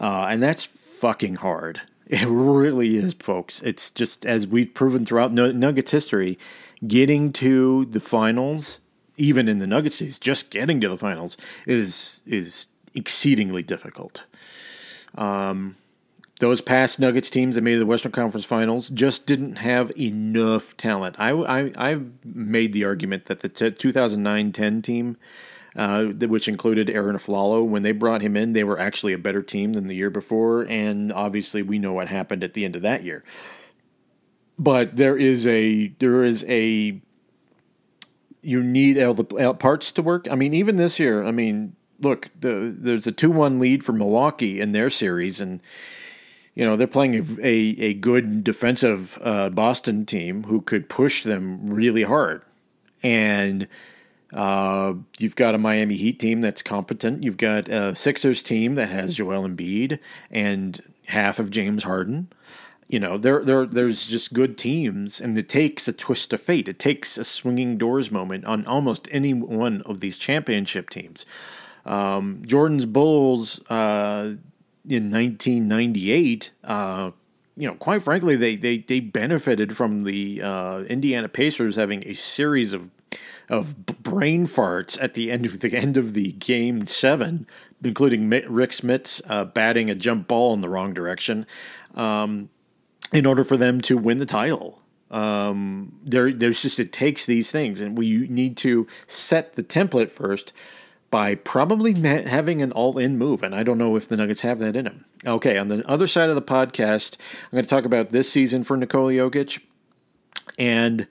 Uh, 0.00 0.26
and 0.30 0.42
that's 0.42 0.64
fucking 0.64 1.36
hard. 1.36 1.82
It 2.06 2.26
really 2.28 2.98
is, 2.98 3.14
folks. 3.14 3.62
It's 3.62 3.90
just 3.90 4.26
as 4.26 4.46
we've 4.46 4.74
proven 4.74 5.06
throughout 5.06 5.32
Nuggets 5.32 5.90
history, 5.90 6.38
getting 6.86 7.32
to 7.32 7.86
the 7.86 7.98
finals, 7.98 8.78
even 9.16 9.48
in 9.48 9.58
the 9.58 9.66
Nuggets 9.66 10.00
days, 10.00 10.18
just 10.18 10.50
getting 10.50 10.82
to 10.82 10.88
the 10.90 10.98
finals 10.98 11.38
is 11.66 12.22
is 12.26 12.66
exceedingly 12.94 13.62
difficult. 13.62 14.24
Um, 15.14 15.76
those 16.40 16.60
past 16.60 16.98
Nuggets 16.98 17.30
teams 17.30 17.54
that 17.54 17.62
made 17.62 17.76
the 17.76 17.86
Western 17.86 18.12
Conference 18.12 18.44
Finals 18.44 18.90
just 18.90 19.26
didn't 19.26 19.56
have 19.56 19.96
enough 19.96 20.76
talent. 20.76 21.16
I, 21.18 21.30
I, 21.30 21.72
I've 21.76 22.24
made 22.24 22.72
the 22.72 22.84
argument 22.84 23.26
that 23.26 23.40
the 23.40 23.48
2009-10 23.48 24.82
team, 24.82 25.16
uh, 25.76 26.06
which 26.06 26.48
included 26.48 26.90
Arron 26.90 27.16
Afflalo, 27.16 27.64
when 27.64 27.82
they 27.82 27.92
brought 27.92 28.20
him 28.20 28.36
in, 28.36 28.52
they 28.52 28.64
were 28.64 28.78
actually 28.78 29.12
a 29.12 29.18
better 29.18 29.42
team 29.42 29.74
than 29.74 29.86
the 29.86 29.94
year 29.94 30.10
before, 30.10 30.62
and 30.62 31.12
obviously 31.12 31.62
we 31.62 31.78
know 31.78 31.92
what 31.92 32.08
happened 32.08 32.42
at 32.42 32.54
the 32.54 32.64
end 32.64 32.74
of 32.74 32.82
that 32.82 33.04
year. 33.04 33.22
But 34.58 34.96
there 34.96 35.16
is 35.16 35.46
a 35.48 35.88
there 35.98 36.22
is 36.22 36.44
a 36.44 37.00
you 38.40 38.62
need 38.62 39.02
all 39.02 39.14
the 39.14 39.54
parts 39.54 39.90
to 39.92 40.02
work. 40.02 40.28
I 40.30 40.36
mean, 40.36 40.54
even 40.54 40.76
this 40.76 41.00
year, 41.00 41.24
I 41.24 41.32
mean, 41.32 41.74
look, 41.98 42.30
the, 42.38 42.72
there's 42.76 43.06
a 43.08 43.12
two 43.12 43.32
one 43.32 43.58
lead 43.58 43.82
for 43.82 43.92
Milwaukee 43.92 44.60
in 44.60 44.70
their 44.70 44.90
series, 44.90 45.40
and 45.40 45.60
you 46.54 46.64
know 46.64 46.76
they're 46.76 46.86
playing 46.86 47.14
a 47.14 47.46
a, 47.46 47.76
a 47.80 47.94
good 47.94 48.44
defensive 48.44 49.18
uh, 49.22 49.50
Boston 49.50 50.06
team 50.06 50.44
who 50.44 50.60
could 50.60 50.88
push 50.88 51.22
them 51.22 51.70
really 51.70 52.02
hard, 52.02 52.42
and 53.02 53.68
uh, 54.34 54.94
you've 55.18 55.36
got 55.36 55.54
a 55.54 55.58
Miami 55.58 55.94
Heat 55.94 56.18
team 56.18 56.40
that's 56.40 56.62
competent. 56.62 57.22
You've 57.22 57.36
got 57.36 57.68
a 57.68 57.94
Sixers 57.94 58.42
team 58.42 58.74
that 58.74 58.88
has 58.88 59.14
Joel 59.14 59.48
Embiid 59.48 60.00
and 60.30 60.82
half 61.06 61.38
of 61.38 61.50
James 61.50 61.84
Harden. 61.84 62.28
You 62.88 63.00
know, 63.00 63.16
there, 63.16 63.42
there, 63.44 63.64
there's 63.64 64.06
just 64.06 64.34
good 64.34 64.58
teams, 64.58 65.20
and 65.20 65.38
it 65.38 65.48
takes 65.48 65.88
a 65.88 65.92
twist 65.92 66.32
of 66.32 66.42
fate. 66.42 66.68
It 66.68 66.78
takes 66.78 67.16
a 67.16 67.24
swinging 67.24 67.78
doors 67.78 68.10
moment 68.10 68.44
on 68.44 68.66
almost 68.66 69.08
any 69.10 69.32
one 69.32 69.82
of 69.82 70.00
these 70.00 70.18
championship 70.18 70.90
teams. 70.90 71.24
Um, 71.86 72.42
Jordan's 72.44 72.84
Bulls 72.84 73.60
uh, 73.70 74.34
in 74.88 75.10
1998, 75.10 76.50
uh, 76.64 77.10
you 77.56 77.68
know, 77.68 77.74
quite 77.74 78.02
frankly, 78.02 78.36
they 78.36 78.56
they 78.56 78.78
they 78.78 79.00
benefited 79.00 79.76
from 79.76 80.04
the 80.04 80.42
uh, 80.42 80.80
Indiana 80.82 81.28
Pacers 81.28 81.76
having 81.76 82.06
a 82.06 82.14
series 82.14 82.72
of 82.72 82.90
of 83.48 83.86
brain 84.02 84.46
farts 84.46 85.00
at 85.00 85.14
the 85.14 85.30
end 85.30 85.46
of 85.46 85.60
the 85.60 85.76
end 85.76 85.96
of 85.96 86.14
the 86.14 86.32
game 86.32 86.86
seven, 86.86 87.46
including 87.82 88.28
Rick 88.28 88.70
Smits 88.70 89.20
uh, 89.28 89.44
batting 89.44 89.90
a 89.90 89.94
jump 89.94 90.26
ball 90.26 90.52
in 90.54 90.60
the 90.60 90.68
wrong 90.68 90.94
direction, 90.94 91.46
um, 91.94 92.50
in 93.12 93.26
order 93.26 93.44
for 93.44 93.56
them 93.56 93.80
to 93.82 93.96
win 93.96 94.18
the 94.18 94.26
title. 94.26 94.80
Um, 95.10 96.00
there, 96.02 96.32
there's 96.32 96.60
just 96.60 96.80
it 96.80 96.92
takes 96.92 97.24
these 97.24 97.50
things, 97.50 97.80
and 97.80 97.96
we 97.96 98.26
need 98.28 98.56
to 98.58 98.88
set 99.06 99.54
the 99.54 99.62
template 99.62 100.10
first 100.10 100.52
by 101.14 101.36
probably 101.36 101.94
having 102.02 102.60
an 102.60 102.72
all 102.72 102.98
in 102.98 103.16
move. 103.16 103.44
And 103.44 103.54
I 103.54 103.62
don't 103.62 103.78
know 103.78 103.94
if 103.94 104.08
the 104.08 104.16
Nuggets 104.16 104.40
have 104.40 104.58
that 104.58 104.74
in 104.74 104.84
them. 104.84 105.04
Okay, 105.24 105.56
on 105.56 105.68
the 105.68 105.88
other 105.88 106.08
side 106.08 106.28
of 106.28 106.34
the 106.34 106.42
podcast, 106.42 107.16
I'm 107.44 107.50
going 107.52 107.62
to 107.62 107.70
talk 107.70 107.84
about 107.84 108.10
this 108.10 108.28
season 108.28 108.64
for 108.64 108.76
Nikola 108.76 109.12
Jokic 109.12 109.60
and 110.58 111.06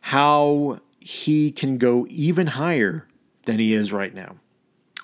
how 0.00 0.80
he 0.98 1.52
can 1.52 1.78
go 1.78 2.04
even 2.10 2.48
higher 2.48 3.06
than 3.44 3.60
he 3.60 3.74
is 3.74 3.92
right 3.92 4.12
now. 4.12 4.34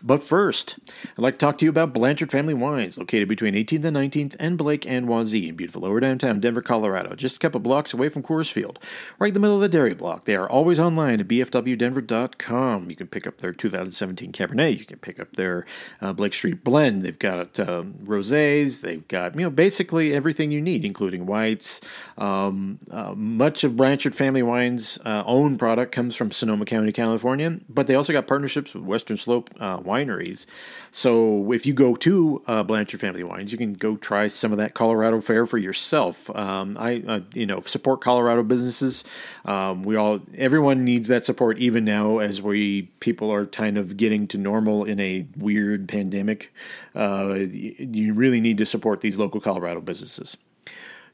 But 0.03 0.23
first, 0.23 0.79
I'd 0.89 1.19
like 1.19 1.35
to 1.35 1.39
talk 1.39 1.59
to 1.59 1.65
you 1.65 1.71
about 1.71 1.93
Blanchard 1.93 2.31
Family 2.31 2.55
Wines, 2.55 2.97
located 2.97 3.29
between 3.29 3.55
18th 3.55 3.85
and 3.85 3.97
19th 3.97 4.37
and 4.39 4.57
Blake 4.57 4.87
and 4.87 5.07
Wazee 5.07 5.49
in 5.49 5.57
beautiful 5.57 5.83
lower 5.83 6.01
downtown 6.01 6.41
Denver, 6.41 6.63
Colorado, 6.63 7.15
just 7.15 7.37
a 7.37 7.39
couple 7.39 7.61
blocks 7.61 7.93
away 7.93 8.09
from 8.09 8.23
Coors 8.23 8.51
Field, 8.51 8.79
right 9.19 9.29
in 9.29 9.35
the 9.35 9.41
middle 9.41 9.57
of 9.57 9.63
the 9.63 9.69
dairy 9.69 9.95
block. 9.95 10.25
They 10.25 10.37
are 10.37 10.49
always 10.49 10.81
online 10.81 11.21
at 11.21 11.29
bfwdenver.com. 11.29 12.91
You 12.91 12.97
can 12.97 13.07
pick 13.07 13.27
up 13.27 13.39
their 13.39 13.53
2017 13.53 14.33
Cabernet. 14.33 14.79
You 14.79 14.85
can 14.85 14.99
pick 14.99 15.21
up 15.21 15.37
their 15.37 15.67
uh, 16.01 16.13
Blake 16.13 16.35
Street 16.35 16.65
Blend. 16.65 17.03
They've 17.03 17.19
got 17.19 17.59
um, 17.61 17.95
rosés. 18.05 18.81
They've 18.81 19.07
got 19.09 19.35
you 19.35 19.43
know 19.43 19.51
basically 19.51 20.15
everything 20.15 20.51
you 20.51 20.61
need, 20.61 20.85
including 20.85 21.27
whites. 21.27 21.81
Um, 22.17 22.79
uh, 22.91 23.15
much 23.15 23.65
of 23.65 23.77
Blanchard 23.77 24.15
Family 24.15 24.43
Wines' 24.43 24.99
uh, 25.05 25.23
own 25.27 25.59
product 25.59 25.93
comes 25.93 26.17
from 26.17 26.33
Sonoma 26.33 26.65
County, 26.65 26.93
California, 26.93 27.59
but 27.69 27.87
they 27.87 27.95
also 27.95 28.13
got 28.13 28.27
partnerships 28.27 28.75
with 28.75 28.85
Western 28.85 29.17
Slope 29.17 29.51
uh, 29.61 29.79
wineries. 29.91 30.47
So 30.91 31.53
if 31.53 31.67
you 31.67 31.75
go 31.75 31.95
to 31.97 32.43
uh, 32.47 32.63
Blanchard 32.63 33.01
Family 33.01 33.25
Wines, 33.25 33.53
you 33.53 33.59
can 33.59 33.75
go 33.75 33.97
try 33.97 34.29
some 34.29 34.53
of 34.53 34.59
that 34.59 34.75
Colorado 34.75 35.21
fare 35.21 35.47
for 35.47 35.59
yourself. 35.59 36.31
Um, 36.31 36.77
I, 36.79 37.03
uh, 37.07 37.21
you 37.35 37.47
know, 37.47 37.63
support 37.63 38.01
Colorado 38.01 38.43
businesses. 38.43 39.05
Um, 39.45 39.83
we 39.83 39.97
all, 39.97 40.21
everyone 40.37 40.85
needs 40.85 41.09
that 41.09 41.25
support, 41.25 41.59
even 41.59 41.85
now 41.85 42.19
as 42.19 42.41
we 42.41 42.83
people 43.01 43.33
are 43.33 43.47
kind 43.47 43.77
of 43.77 43.97
getting 43.97 44.27
to 44.29 44.39
normal 44.39 44.85
in 44.85 45.01
a 45.01 45.27
weird 45.37 45.89
pandemic. 45.89 46.53
Uh, 46.95 47.35
you 47.35 48.15
really 48.15 48.41
need 48.41 48.59
to 48.59 48.67
support 48.67 49.01
these 49.01 49.19
local 49.19 49.41
Colorado 49.41 49.81
businesses. 49.81 50.37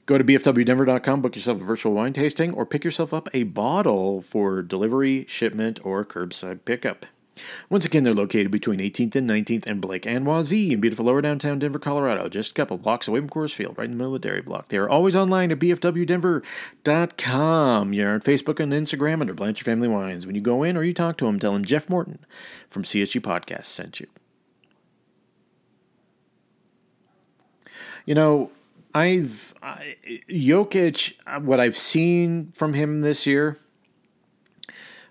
Go 0.07 0.17
to 0.17 0.23
bfwdenver.com, 0.23 1.21
book 1.21 1.35
yourself 1.35 1.61
a 1.61 1.65
virtual 1.65 1.93
wine 1.93 2.13
tasting, 2.13 2.55
or 2.55 2.65
pick 2.65 2.85
yourself 2.85 3.13
up 3.13 3.29
a 3.35 3.43
bottle 3.43 4.23
for 4.23 4.63
delivery, 4.63 5.27
shipment, 5.29 5.81
or 5.83 6.05
curbside 6.05 6.65
pickup. 6.65 7.07
Once 7.69 7.85
again, 7.85 8.03
they're 8.03 8.15
located 8.15 8.51
between 8.51 8.81
18th 8.81 9.15
and 9.15 9.29
19th 9.29 9.67
and 9.67 9.79
Blake 9.81 10.07
and 10.07 10.27
Wazee 10.27 10.71
in 10.71 10.81
beautiful 10.81 11.05
lower 11.05 11.21
downtown 11.21 11.59
Denver, 11.59 11.79
Colorado, 11.79 12.29
just 12.29 12.53
a 12.53 12.55
couple 12.55 12.79
blocks 12.79 13.09
away 13.09 13.21
from 13.21 13.29
Coors 13.29 13.53
Field, 13.53 13.77
right 13.77 13.85
in 13.85 13.91
the 13.93 13.97
middle 13.97 14.15
of 14.15 14.23
the 14.23 14.29
dairy 14.29 14.43
block. 14.43 14.69
They 14.69 14.79
are 14.79 14.89
always 14.89 15.15
online 15.15 15.53
at 15.53 15.59
bfwdenver.com. 15.59 17.93
You're 17.93 18.15
on 18.15 18.21
Facebook 18.21 18.61
and 18.61 18.73
Instagram 18.73 19.21
under 19.21 19.35
Blanchard 19.35 19.65
Family 19.65 19.89
Wines. 19.89 20.27
When 20.27 20.35
you 20.35 20.41
go 20.41 20.63
in 20.63 20.77
or 20.77 20.83
you 20.83 20.95
talk 20.95 21.19
to 21.19 21.27
them, 21.27 21.39
tell 21.39 21.53
them 21.53 21.65
Jeff 21.65 21.89
Morton 21.89 22.21
from 22.69 22.83
CSG 22.85 23.21
Podcast 23.21 23.67
sent 23.67 24.01
you. 24.01 24.07
You 28.05 28.15
know, 28.15 28.51
I've 28.95 29.55
I, 29.63 29.97
Jokic, 30.31 31.15
what 31.43 31.61
I've 31.61 31.77
seen 31.77 32.53
from 32.53 32.75
him 32.75 33.03
this 33.03 33.27
year 33.27 33.59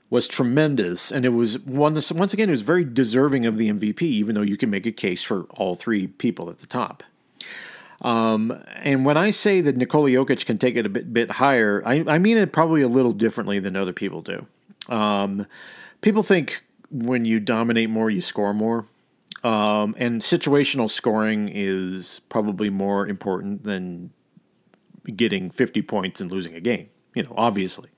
was 0.10 0.28
tremendous, 0.28 1.12
and 1.12 1.26
it 1.26 1.30
was 1.30 1.60
once 1.60 2.12
once 2.12 2.34
again 2.34 2.50
it 2.50 2.52
was 2.52 2.62
very 2.62 2.84
deserving 2.84 3.46
of 3.46 3.58
the 3.58 3.70
MVP, 3.70 4.02
even 4.02 4.36
though 4.36 4.42
you 4.42 4.58
can 4.58 4.70
make 4.70 4.86
a 4.86 4.92
case 4.92 5.24
for 5.24 5.44
all 5.52 5.76
three 5.76 6.08
people 6.08 6.50
at 6.50 6.60
the 6.60 6.68
top. 6.68 7.04
Um, 8.02 8.64
and 8.84 9.06
when 9.06 9.18
I 9.18 9.32
say 9.32 9.62
that 9.62 9.78
Nikola 9.78 10.10
Jokic 10.10 10.46
can 10.46 10.58
take 10.58 10.76
it 10.76 10.86
a 10.86 10.90
bit 10.90 11.14
bit 11.14 11.32
higher, 11.32 11.82
I, 11.86 12.04
I 12.08 12.20
mean 12.20 12.38
it 12.38 12.54
probably 12.54 12.82
a 12.82 12.88
little 12.88 13.14
differently 13.14 13.60
than 13.60 13.76
other 13.76 13.94
people 13.94 14.22
do. 14.22 14.46
Um, 14.90 15.48
people 16.02 16.22
think 16.22 16.64
when 16.92 17.26
you 17.26 17.40
dominate 17.40 17.90
more, 17.90 18.10
you 18.10 18.22
score 18.22 18.54
more. 18.54 18.86
Um, 19.44 19.96
and 19.98 20.22
situational 20.22 20.90
scoring 20.90 21.50
is 21.54 22.22
probably 22.30 22.70
more 22.70 23.08
important 23.08 23.64
than 23.64 24.12
getting 25.16 25.52
50 25.52 25.84
points 25.84 26.20
and 26.20 26.32
losing 26.32 26.56
a 26.56 26.60
game, 26.60 26.90
you 27.14 27.24
know, 27.24 27.34
obviously. 27.38 27.90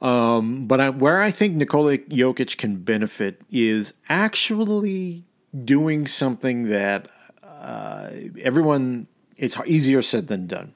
Um, 0.00 0.66
but 0.66 0.80
I, 0.80 0.90
where 0.90 1.20
I 1.20 1.30
think 1.30 1.56
Nikola 1.56 1.98
Jokic 1.98 2.56
can 2.56 2.76
benefit 2.76 3.42
is 3.50 3.94
actually 4.08 5.24
doing 5.64 6.06
something 6.06 6.68
that 6.68 7.10
uh, 7.42 8.10
everyone, 8.40 9.08
it's 9.36 9.56
easier 9.66 10.02
said 10.02 10.28
than 10.28 10.46
done. 10.46 10.74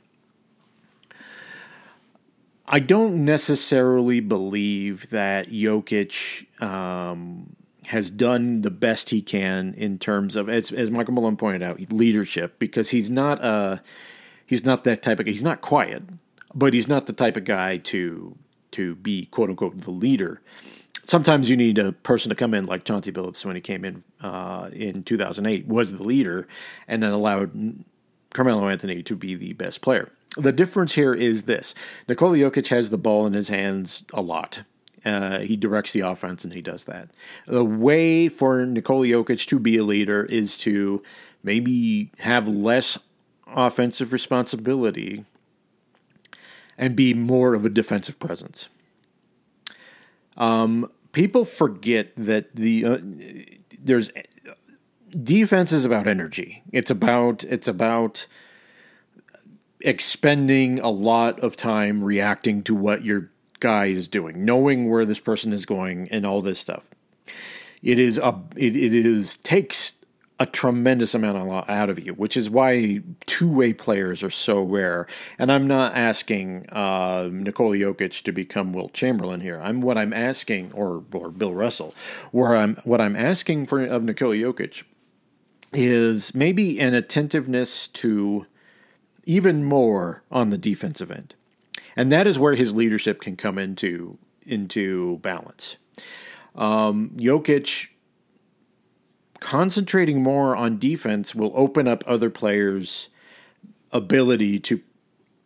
I 2.67 2.81
don't 2.81 3.25
necessarily 3.25 4.21
believe 4.21 5.11
that 5.11 5.50
Jokic 5.50 6.47
um, 6.62 7.55
has 7.85 8.11
done 8.11 8.62
the 8.62 8.71
best 8.71 9.11
he 9.11 9.21
can 9.21 9.75
in 9.75 9.99
terms 9.99 10.37
of, 10.37 10.49
as, 10.49 10.73
as 10.73 10.91
Michael 10.91 11.14
Malone 11.14 11.37
pointed 11.37 11.62
out, 11.62 11.79
leadership, 11.93 12.59
because 12.59 12.91
he's 12.91 13.11
not 13.11 13.45
a, 13.45 13.83
he's 14.47 14.64
not 14.64 14.85
that 14.85 15.02
type 15.02 15.21
of 15.21 15.26
guy. 15.26 15.33
He's 15.33 15.43
not 15.43 15.61
quiet, 15.61 16.02
but 16.55 16.73
he's 16.73 16.88
not 16.88 17.07
the 17.07 17.12
type 17.12 17.37
of 17.37 17.45
guy 17.45 17.76
to 17.76 18.37
to 18.73 18.95
be 18.97 19.26
quote 19.26 19.50
unquote 19.50 19.81
the 19.81 19.91
leader. 19.91 20.41
Sometimes 21.05 21.50
you 21.50 21.57
need 21.57 21.79
a 21.79 21.93
person 21.93 22.29
to 22.29 22.35
come 22.35 22.55
in 22.55 22.64
like 22.64 22.85
Chauncey 22.85 23.12
Billups 23.12 23.45
when 23.45 23.57
he 23.57 23.61
came 23.61 23.85
in 23.85 24.05
uh, 24.21 24.71
in 24.73 25.02
2008 25.02 25.67
was 25.67 25.93
the 25.93 26.02
leader, 26.02 26.47
and 26.87 27.02
then 27.02 27.12
allowed 27.12 27.85
Carmelo 28.33 28.69
Anthony 28.69 29.02
to 29.02 29.17
be 29.17 29.35
the 29.35 29.52
best 29.52 29.81
player. 29.81 30.11
The 30.37 30.52
difference 30.52 30.95
here 30.95 31.14
is 31.14 31.45
this: 31.45 31.75
Nikola 32.09 32.37
Jokic 32.38 32.69
has 32.69 32.91
the 32.91 32.99
ball 32.99 33.26
in 33.26 33.33
his 33.33 33.49
hands 33.49 34.05
a 34.12 34.23
lot. 34.23 34.62
Uh, 35.05 35.41
he 35.41 35.57
directs 35.57 35.93
the 35.93 36.00
offense, 36.00 36.45
and 36.45 36.52
he 36.52 36.62
does 36.62 36.85
that. 36.85 37.09
The 37.47 37.64
way 37.64 38.29
for 38.29 38.64
Nikola 38.64 39.07
Jokic 39.07 39.47
to 39.49 39.59
be 39.59 39.76
a 39.76 39.85
leader 39.85 40.25
is 40.25 40.57
to 40.59 41.02
maybe 41.43 42.12
have 42.21 42.47
less 42.47 42.99
offensive 43.47 44.12
responsibility 44.12 45.25
and 46.79 46.97
be 46.97 47.14
more 47.14 47.55
of 47.55 47.64
a 47.64 47.69
defensive 47.69 48.19
presence. 48.19 48.69
Um, 50.37 50.91
people 51.12 51.45
forget 51.45 52.12
that 52.17 52.57
the 52.57 52.85
uh, 52.85 52.99
there's 53.81 54.11
defense 55.11 55.73
is 55.73 55.85
about 55.85 56.07
energy. 56.07 56.62
It's 56.73 56.91
about 56.91 57.45
it's 57.45 57.69
about 57.69 58.26
expending 59.81 60.79
a 60.79 60.91
lot 60.91 61.41
of 61.41 61.57
time 61.57 62.02
reacting 62.05 62.62
to 62.62 62.75
what 62.75 63.05
your 63.05 63.31
guy 63.61 63.87
is 63.87 64.09
doing, 64.09 64.45
knowing 64.45 64.88
where 64.91 65.05
this 65.05 65.21
person 65.21 65.52
is 65.52 65.67
going, 65.67 66.09
and 66.11 66.26
all 66.26 66.41
this 66.41 66.59
stuff. 66.59 66.85
It 67.83 67.99
is 67.99 68.19
a 68.19 68.41
it, 68.57 68.75
it 68.76 68.95
is 68.95 69.37
takes 69.38 69.95
a 70.43 70.47
tremendous 70.47 71.15
amount 71.15 71.39
of 71.39 71.69
out 71.69 71.89
of 71.89 72.01
you, 72.01 72.15
which 72.15 72.37
is 72.37 72.51
why 72.51 73.01
two 73.27 73.49
way 73.49 73.73
players 73.73 74.25
are 74.25 74.31
so 74.31 74.61
rare. 74.61 75.07
And 75.39 75.53
I'm 75.53 75.69
not 75.69 75.95
asking 75.95 76.69
uh, 76.71 77.29
Nikola 77.33 77.77
Jokic 77.77 78.25
to 78.25 78.33
become 78.33 78.73
Wilt 78.73 78.93
Chamberlain 78.93 79.41
here. 79.41 79.61
I'm 79.63 79.81
what 79.81 79.97
I'm 79.97 80.13
asking, 80.13 80.73
or 80.73 81.05
or 81.13 81.31
Bill 81.31 81.55
Russell, 81.55 81.95
where 82.33 82.57
I'm 82.57 82.75
what 82.83 83.01
I'm 83.01 83.15
asking 83.15 83.67
for 83.67 83.85
of 83.85 84.03
Nikola 84.03 84.35
Jokic 84.35 84.83
is 85.73 86.35
maybe 86.35 86.81
an 86.81 86.93
attentiveness 86.93 87.87
to 87.89 88.47
even 89.25 89.65
more 89.65 90.25
on 90.31 90.51
the 90.51 90.59
defensive 90.59 91.13
end. 91.13 91.37
And 91.95 92.11
that 92.11 92.27
is 92.27 92.37
where 92.37 92.57
his 92.57 92.75
leadership 92.75 93.21
can 93.21 93.37
come 93.37 93.59
into 93.59 94.19
into 94.45 95.19
balance. 95.19 95.77
Um, 96.57 97.11
Jokic 97.17 97.91
concentrating 99.43 100.23
more 100.23 100.57
on 100.57 100.79
defense 100.79 101.35
will 101.35 101.53
open 101.55 101.89
up 101.89 102.05
other 102.07 102.31
players' 102.31 103.09
ability 103.91 104.59
to 104.61 104.81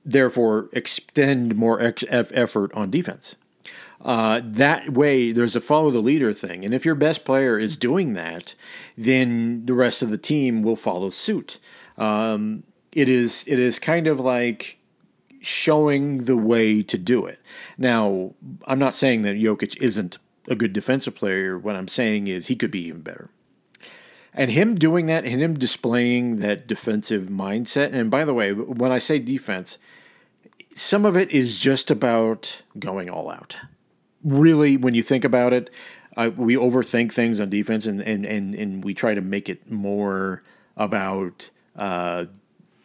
therefore 0.04 0.68
extend 0.72 1.56
more 1.56 1.80
ex- 1.80 2.04
effort 2.10 2.72
on 2.74 2.90
defense. 2.90 3.34
Uh, 4.00 4.40
that 4.44 4.92
way, 4.92 5.32
there's 5.32 5.56
a 5.56 5.60
follow 5.60 5.90
the 5.90 5.98
leader 5.98 6.32
thing. 6.32 6.64
And 6.64 6.72
if 6.72 6.84
your 6.84 6.94
best 6.94 7.24
player 7.24 7.58
is 7.58 7.76
doing 7.76 8.12
that, 8.12 8.54
then 8.96 9.66
the 9.66 9.74
rest 9.74 10.02
of 10.02 10.10
the 10.10 10.18
team 10.18 10.62
will 10.62 10.76
follow 10.76 11.10
suit. 11.10 11.58
Um, 11.98 12.62
it 12.92 13.08
is 13.08 13.44
it 13.48 13.58
is 13.58 13.78
kind 13.78 14.06
of 14.06 14.20
like 14.20 14.78
showing 15.40 16.24
the 16.24 16.36
way 16.36 16.82
to 16.82 16.98
do 16.98 17.26
it. 17.26 17.40
Now, 17.78 18.34
I'm 18.66 18.78
not 18.78 18.94
saying 18.94 19.22
that 19.22 19.36
Jokic 19.36 19.76
isn't 19.80 20.18
a 20.48 20.54
good 20.54 20.72
defensive 20.72 21.14
player. 21.14 21.58
What 21.58 21.76
I'm 21.76 21.88
saying 21.88 22.26
is 22.28 22.46
he 22.46 22.56
could 22.56 22.70
be 22.70 22.86
even 22.86 23.00
better. 23.00 23.30
And 24.38 24.50
him 24.50 24.74
doing 24.74 25.06
that 25.06 25.24
and 25.24 25.40
him 25.40 25.54
displaying 25.54 26.40
that 26.40 26.66
defensive 26.66 27.24
mindset. 27.24 27.94
And 27.94 28.10
by 28.10 28.26
the 28.26 28.34
way, 28.34 28.52
when 28.52 28.92
I 28.92 28.98
say 28.98 29.18
defense, 29.18 29.78
some 30.74 31.06
of 31.06 31.16
it 31.16 31.30
is 31.30 31.58
just 31.58 31.90
about 31.90 32.60
going 32.78 33.08
all 33.08 33.30
out. 33.30 33.56
Really, 34.22 34.76
when 34.76 34.92
you 34.92 35.02
think 35.02 35.24
about 35.24 35.54
it, 35.54 35.70
uh, 36.18 36.30
we 36.36 36.54
overthink 36.54 37.12
things 37.12 37.40
on 37.40 37.48
defense 37.48 37.86
and, 37.86 38.02
and, 38.02 38.26
and, 38.26 38.54
and 38.54 38.84
we 38.84 38.92
try 38.92 39.14
to 39.14 39.22
make 39.22 39.48
it 39.48 39.70
more 39.70 40.42
about 40.76 41.48
uh, 41.74 42.26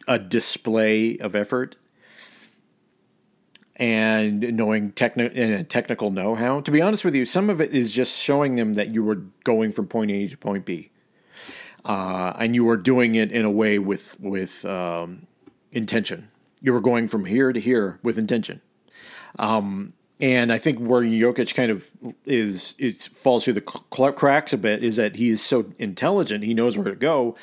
a 0.08 0.18
display 0.18 1.18
of 1.18 1.34
effort 1.34 1.76
and 3.76 4.40
knowing 4.56 4.92
techni- 4.92 5.68
technical 5.68 6.10
know-how. 6.10 6.60
To 6.62 6.70
be 6.70 6.80
honest 6.80 7.04
with 7.04 7.14
you, 7.14 7.26
some 7.26 7.50
of 7.50 7.60
it 7.60 7.74
is 7.74 7.92
just 7.92 8.18
showing 8.18 8.54
them 8.54 8.74
that 8.74 8.88
you 8.88 9.04
were 9.04 9.16
going 9.44 9.72
from 9.72 9.86
point 9.86 10.10
A 10.10 10.28
to 10.28 10.36
point 10.38 10.64
B 10.64 10.92
uh, 11.84 12.32
and 12.38 12.54
you 12.54 12.64
were 12.64 12.76
doing 12.76 13.14
it 13.14 13.32
in 13.32 13.44
a 13.44 13.50
way 13.50 13.78
with 13.78 14.18
with 14.20 14.64
um, 14.64 15.26
intention. 15.72 16.28
You 16.60 16.72
were 16.72 16.80
going 16.80 17.08
from 17.08 17.24
here 17.24 17.52
to 17.52 17.60
here 17.60 17.98
with 18.02 18.18
intention. 18.18 18.60
Um, 19.38 19.94
and 20.20 20.52
I 20.52 20.58
think 20.58 20.78
where 20.78 21.02
Jokic 21.02 21.54
kind 21.54 21.72
of 21.72 21.90
is 22.24 22.74
it 22.78 23.02
falls 23.14 23.44
through 23.44 23.54
the 23.54 23.60
cracks 23.60 24.52
a 24.52 24.58
bit 24.58 24.84
is 24.84 24.96
that 24.96 25.16
he 25.16 25.30
is 25.30 25.42
so 25.42 25.72
intelligent, 25.78 26.44
he 26.44 26.54
knows 26.54 26.78
where 26.78 26.88
to 26.88 26.94
go, 26.94 27.34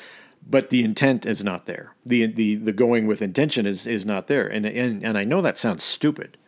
but 0.48 0.70
the 0.70 0.82
intent 0.82 1.26
is 1.26 1.44
not 1.44 1.66
there. 1.66 1.94
the 2.06 2.26
the 2.26 2.54
The 2.56 2.72
going 2.72 3.06
with 3.06 3.20
intention 3.20 3.66
is 3.66 3.86
is 3.86 4.06
not 4.06 4.28
there. 4.28 4.46
And 4.46 4.64
and 4.64 5.04
and 5.04 5.18
I 5.18 5.24
know 5.24 5.42
that 5.42 5.58
sounds 5.58 5.82
stupid, 5.82 6.38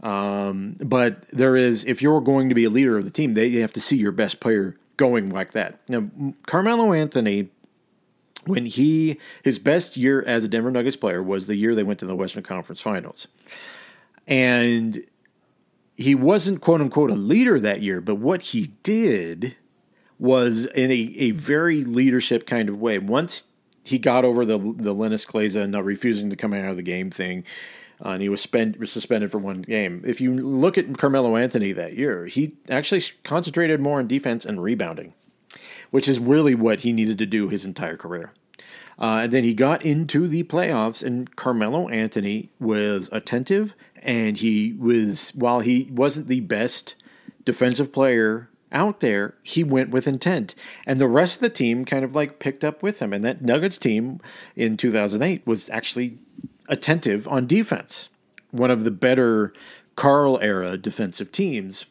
um, 0.00 0.76
but 0.78 1.24
there 1.32 1.56
is. 1.56 1.84
If 1.84 2.02
you're 2.02 2.20
going 2.20 2.48
to 2.48 2.54
be 2.54 2.64
a 2.64 2.70
leader 2.70 2.96
of 2.96 3.04
the 3.04 3.10
team, 3.10 3.32
they 3.32 3.50
have 3.52 3.72
to 3.72 3.80
see 3.80 3.96
your 3.96 4.12
best 4.12 4.38
player 4.38 4.76
going 4.98 5.30
like 5.30 5.52
that. 5.52 5.80
Now, 5.88 6.10
Carmelo 6.46 6.92
Anthony, 6.92 7.48
when 8.44 8.66
he 8.66 9.18
his 9.42 9.58
best 9.58 9.96
year 9.96 10.22
as 10.22 10.44
a 10.44 10.48
Denver 10.48 10.70
Nuggets 10.70 10.96
player 10.96 11.22
was 11.22 11.46
the 11.46 11.56
year 11.56 11.74
they 11.74 11.82
went 11.82 11.98
to 12.00 12.06
the 12.06 12.14
Western 12.14 12.42
Conference 12.42 12.82
Finals, 12.82 13.26
and 14.26 15.02
he 15.96 16.14
wasn't 16.14 16.60
quote 16.60 16.82
unquote 16.82 17.10
a 17.10 17.14
leader 17.14 17.58
that 17.58 17.80
year, 17.80 18.02
but 18.02 18.16
what 18.16 18.42
he 18.42 18.72
did 18.82 19.56
was 20.18 20.66
in 20.66 20.90
a, 20.90 21.14
a 21.16 21.30
very 21.30 21.84
leadership 21.84 22.46
kind 22.46 22.68
of 22.68 22.78
way. 22.80 22.98
Once 22.98 23.44
he 23.84 23.98
got 23.98 24.24
over 24.24 24.44
the 24.44 24.58
the 24.58 24.94
Linas 24.94 25.26
Kleiza 25.26 25.68
not 25.68 25.84
refusing 25.84 26.28
to 26.28 26.36
come 26.36 26.52
out 26.52 26.70
of 26.70 26.76
the 26.76 26.82
game 26.82 27.10
thing, 27.10 27.44
uh, 28.04 28.10
and 28.10 28.22
he 28.22 28.28
was 28.28 28.40
spent, 28.40 28.76
suspended 28.88 29.30
for 29.30 29.38
one 29.38 29.62
game. 29.62 30.02
If 30.06 30.20
you 30.20 30.34
look 30.34 30.78
at 30.78 30.98
Carmelo 30.98 31.36
Anthony 31.36 31.72
that 31.72 31.94
year, 31.94 32.26
he 32.26 32.56
actually 32.68 33.02
concentrated 33.24 33.80
more 33.80 33.98
on 33.98 34.06
defense 34.06 34.44
and 34.44 34.62
rebounding, 34.62 35.14
which 35.90 36.08
is 36.08 36.18
really 36.18 36.54
what 36.54 36.80
he 36.80 36.92
needed 36.92 37.18
to 37.18 37.26
do 37.26 37.48
his 37.48 37.64
entire 37.64 37.96
career. 37.96 38.32
Uh, 38.98 39.20
and 39.22 39.32
then 39.32 39.44
he 39.44 39.54
got 39.54 39.84
into 39.84 40.26
the 40.26 40.42
playoffs, 40.44 41.04
and 41.04 41.36
Carmelo 41.36 41.88
Anthony 41.88 42.50
was 42.58 43.08
attentive, 43.12 43.74
and 44.02 44.38
he 44.38 44.72
was 44.72 45.30
while 45.30 45.60
he 45.60 45.88
wasn't 45.92 46.26
the 46.26 46.40
best 46.40 46.96
defensive 47.44 47.92
player 47.92 48.48
out 48.72 49.00
there, 49.00 49.34
he 49.42 49.64
went 49.64 49.90
with 49.90 50.06
intent. 50.06 50.54
And 50.86 51.00
the 51.00 51.08
rest 51.08 51.36
of 51.36 51.40
the 51.40 51.50
team 51.50 51.84
kind 51.84 52.04
of 52.04 52.14
like 52.14 52.38
picked 52.38 52.64
up 52.64 52.82
with 52.82 53.00
him. 53.00 53.12
And 53.12 53.24
that 53.24 53.42
Nuggets 53.42 53.78
team 53.78 54.20
in 54.56 54.76
2008 54.76 55.46
was 55.46 55.70
actually 55.70 56.18
attentive 56.68 57.26
on 57.28 57.46
defense. 57.46 58.08
One 58.50 58.70
of 58.70 58.84
the 58.84 58.90
better 58.90 59.52
Karl 59.96 60.38
era 60.40 60.76
defensive 60.76 61.32
teams. 61.32 61.84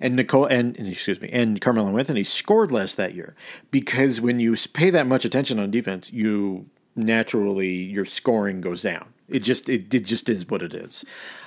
And 0.00 0.14
Nicole 0.14 0.44
and 0.44 0.76
excuse 0.78 1.20
me, 1.20 1.28
and 1.32 1.60
Carmelo 1.60 1.96
Anthony 1.98 2.22
scored 2.22 2.70
less 2.70 2.94
that 2.94 3.14
year 3.14 3.34
because 3.72 4.20
when 4.20 4.38
you 4.38 4.56
pay 4.72 4.90
that 4.90 5.08
much 5.08 5.24
attention 5.24 5.58
on 5.58 5.72
defense, 5.72 6.12
you 6.12 6.66
naturally 6.94 7.72
your 7.72 8.04
scoring 8.04 8.60
goes 8.60 8.82
down. 8.82 9.12
It 9.28 9.40
just 9.40 9.68
it, 9.68 9.92
it 9.92 10.04
just 10.04 10.28
is 10.28 10.48
what 10.48 10.62
it 10.62 10.72
is. 10.72 11.04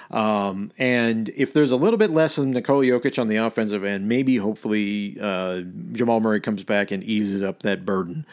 Um, 0.10 0.72
and 0.78 1.30
if 1.36 1.54
there's 1.54 1.72
a 1.72 1.78
little 1.78 1.98
bit 1.98 2.12
less 2.12 2.38
of 2.38 2.46
Nikola 2.46 2.84
Jokic 2.84 3.18
on 3.18 3.28
the 3.28 3.38
offensive 3.38 3.84
end, 3.86 4.10
maybe 4.10 4.36
hopefully 4.38 5.18
uh, 5.22 5.62
Jamal 5.94 6.20
Murray 6.20 6.42
comes 6.42 6.64
back 6.64 6.92
and 6.92 7.04
eases 7.04 7.42
up 7.42 7.64
that 7.64 7.86
burden. 7.86 8.26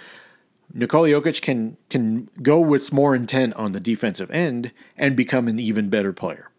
Nikola 0.74 1.08
Jokic 1.08 1.40
can 1.40 1.76
can 1.88 2.28
go 2.42 2.60
with 2.60 2.92
more 2.92 3.14
intent 3.14 3.54
on 3.54 3.72
the 3.72 3.80
defensive 3.80 4.30
end 4.30 4.70
and 4.96 5.16
become 5.16 5.48
an 5.48 5.58
even 5.58 5.88
better 5.88 6.12
player, 6.12 6.50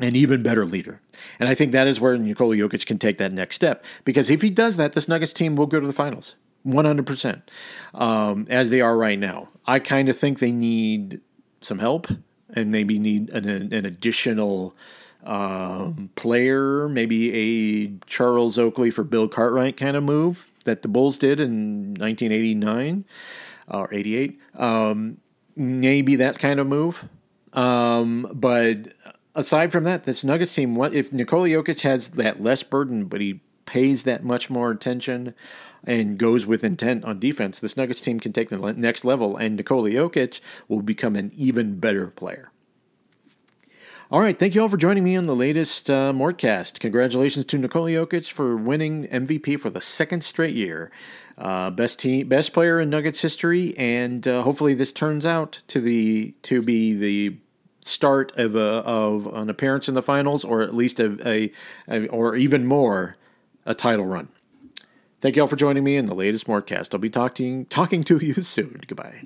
an 0.00 0.16
even 0.16 0.42
better 0.42 0.66
leader. 0.66 1.00
And 1.38 1.48
I 1.48 1.54
think 1.54 1.72
that 1.72 1.86
is 1.86 2.00
where 2.00 2.18
Nikola 2.18 2.56
Jokic 2.56 2.84
can 2.84 2.98
take 2.98 3.18
that 3.18 3.32
next 3.32 3.56
step 3.56 3.84
because 4.04 4.28
if 4.28 4.42
he 4.42 4.50
does 4.50 4.76
that, 4.76 4.92
this 4.92 5.08
Nuggets 5.08 5.32
team 5.32 5.56
will 5.56 5.66
go 5.66 5.80
to 5.80 5.86
the 5.86 5.92
finals, 5.92 6.34
one 6.62 6.84
hundred 6.84 7.06
percent, 7.06 7.50
um, 7.94 8.46
as 8.50 8.70
they 8.70 8.80
are 8.80 8.96
right 8.96 9.18
now. 9.18 9.48
I 9.66 9.78
kind 9.78 10.08
of 10.08 10.18
think 10.18 10.38
they 10.38 10.50
need 10.50 11.20
some 11.60 11.78
help 11.78 12.08
and 12.50 12.70
maybe 12.70 12.98
need 12.98 13.30
an, 13.30 13.48
an 13.48 13.86
additional 13.86 14.76
um, 15.24 16.10
player, 16.14 16.88
maybe 16.88 17.32
a 17.34 17.92
Charles 18.06 18.58
Oakley 18.58 18.90
for 18.90 19.04
Bill 19.04 19.28
Cartwright 19.28 19.76
kind 19.76 19.96
of 19.96 20.02
move 20.04 20.48
that 20.66 20.82
the 20.82 20.88
Bulls 20.88 21.16
did 21.16 21.40
in 21.40 21.94
1989 21.94 23.04
or 23.68 23.92
88. 23.92 24.38
Um, 24.54 25.18
maybe 25.56 26.14
that 26.16 26.38
kind 26.38 26.60
of 26.60 26.66
move. 26.66 27.08
Um, 27.52 28.30
but 28.32 28.92
aside 29.34 29.72
from 29.72 29.84
that, 29.84 30.04
this 30.04 30.22
Nuggets 30.22 30.54
team, 30.54 30.74
what 30.74 30.94
if 30.94 31.12
Nikola 31.12 31.48
Jokic 31.48 31.80
has 31.80 32.08
that 32.10 32.42
less 32.42 32.62
burden, 32.62 33.06
but 33.06 33.20
he 33.20 33.40
pays 33.64 34.04
that 34.04 34.22
much 34.22 34.48
more 34.48 34.70
attention 34.70 35.34
and 35.84 36.18
goes 36.18 36.46
with 36.46 36.64
intent 36.64 37.04
on 37.04 37.18
defense, 37.18 37.58
this 37.58 37.76
Nuggets 37.76 38.00
team 38.00 38.20
can 38.20 38.32
take 38.32 38.48
the 38.48 38.72
next 38.72 39.04
level, 39.04 39.36
and 39.36 39.56
Nikola 39.56 39.90
Jokic 39.90 40.40
will 40.68 40.82
become 40.82 41.16
an 41.16 41.32
even 41.36 41.78
better 41.78 42.08
player. 42.08 42.50
All 44.08 44.20
right, 44.20 44.38
thank 44.38 44.54
you 44.54 44.62
all 44.62 44.68
for 44.68 44.76
joining 44.76 45.02
me 45.02 45.16
on 45.16 45.24
the 45.24 45.34
latest 45.34 45.90
uh, 45.90 46.12
Mortcast. 46.12 46.78
Congratulations 46.78 47.44
to 47.46 47.58
Nikola 47.58 47.90
Jokic 47.90 48.30
for 48.30 48.56
winning 48.56 49.08
MVP 49.08 49.58
for 49.58 49.68
the 49.68 49.80
second 49.80 50.22
straight 50.22 50.54
year. 50.54 50.92
Uh, 51.36 51.70
best 51.70 51.98
team, 51.98 52.28
best 52.28 52.52
player 52.52 52.78
in 52.78 52.88
Nuggets 52.88 53.20
history, 53.20 53.76
and 53.76 54.28
uh, 54.28 54.42
hopefully 54.42 54.74
this 54.74 54.92
turns 54.92 55.26
out 55.26 55.60
to 55.66 55.80
the 55.80 56.36
to 56.42 56.62
be 56.62 56.94
the 56.94 57.36
start 57.82 58.30
of 58.38 58.54
a 58.54 58.60
of 58.60 59.26
an 59.26 59.50
appearance 59.50 59.88
in 59.88 59.94
the 59.96 60.02
finals, 60.02 60.44
or 60.44 60.62
at 60.62 60.72
least 60.72 61.00
a, 61.00 61.18
a, 61.28 61.52
a 61.88 62.06
or 62.06 62.36
even 62.36 62.64
more 62.64 63.16
a 63.64 63.74
title 63.74 64.06
run. 64.06 64.28
Thank 65.20 65.34
you 65.34 65.42
all 65.42 65.48
for 65.48 65.56
joining 65.56 65.82
me 65.82 65.96
in 65.96 66.06
the 66.06 66.14
latest 66.14 66.46
Mortcast. 66.46 66.94
I'll 66.94 67.00
be 67.00 67.10
talking 67.10 67.66
talking 67.66 68.04
to 68.04 68.18
you 68.24 68.34
soon. 68.34 68.82
Goodbye. 68.86 69.24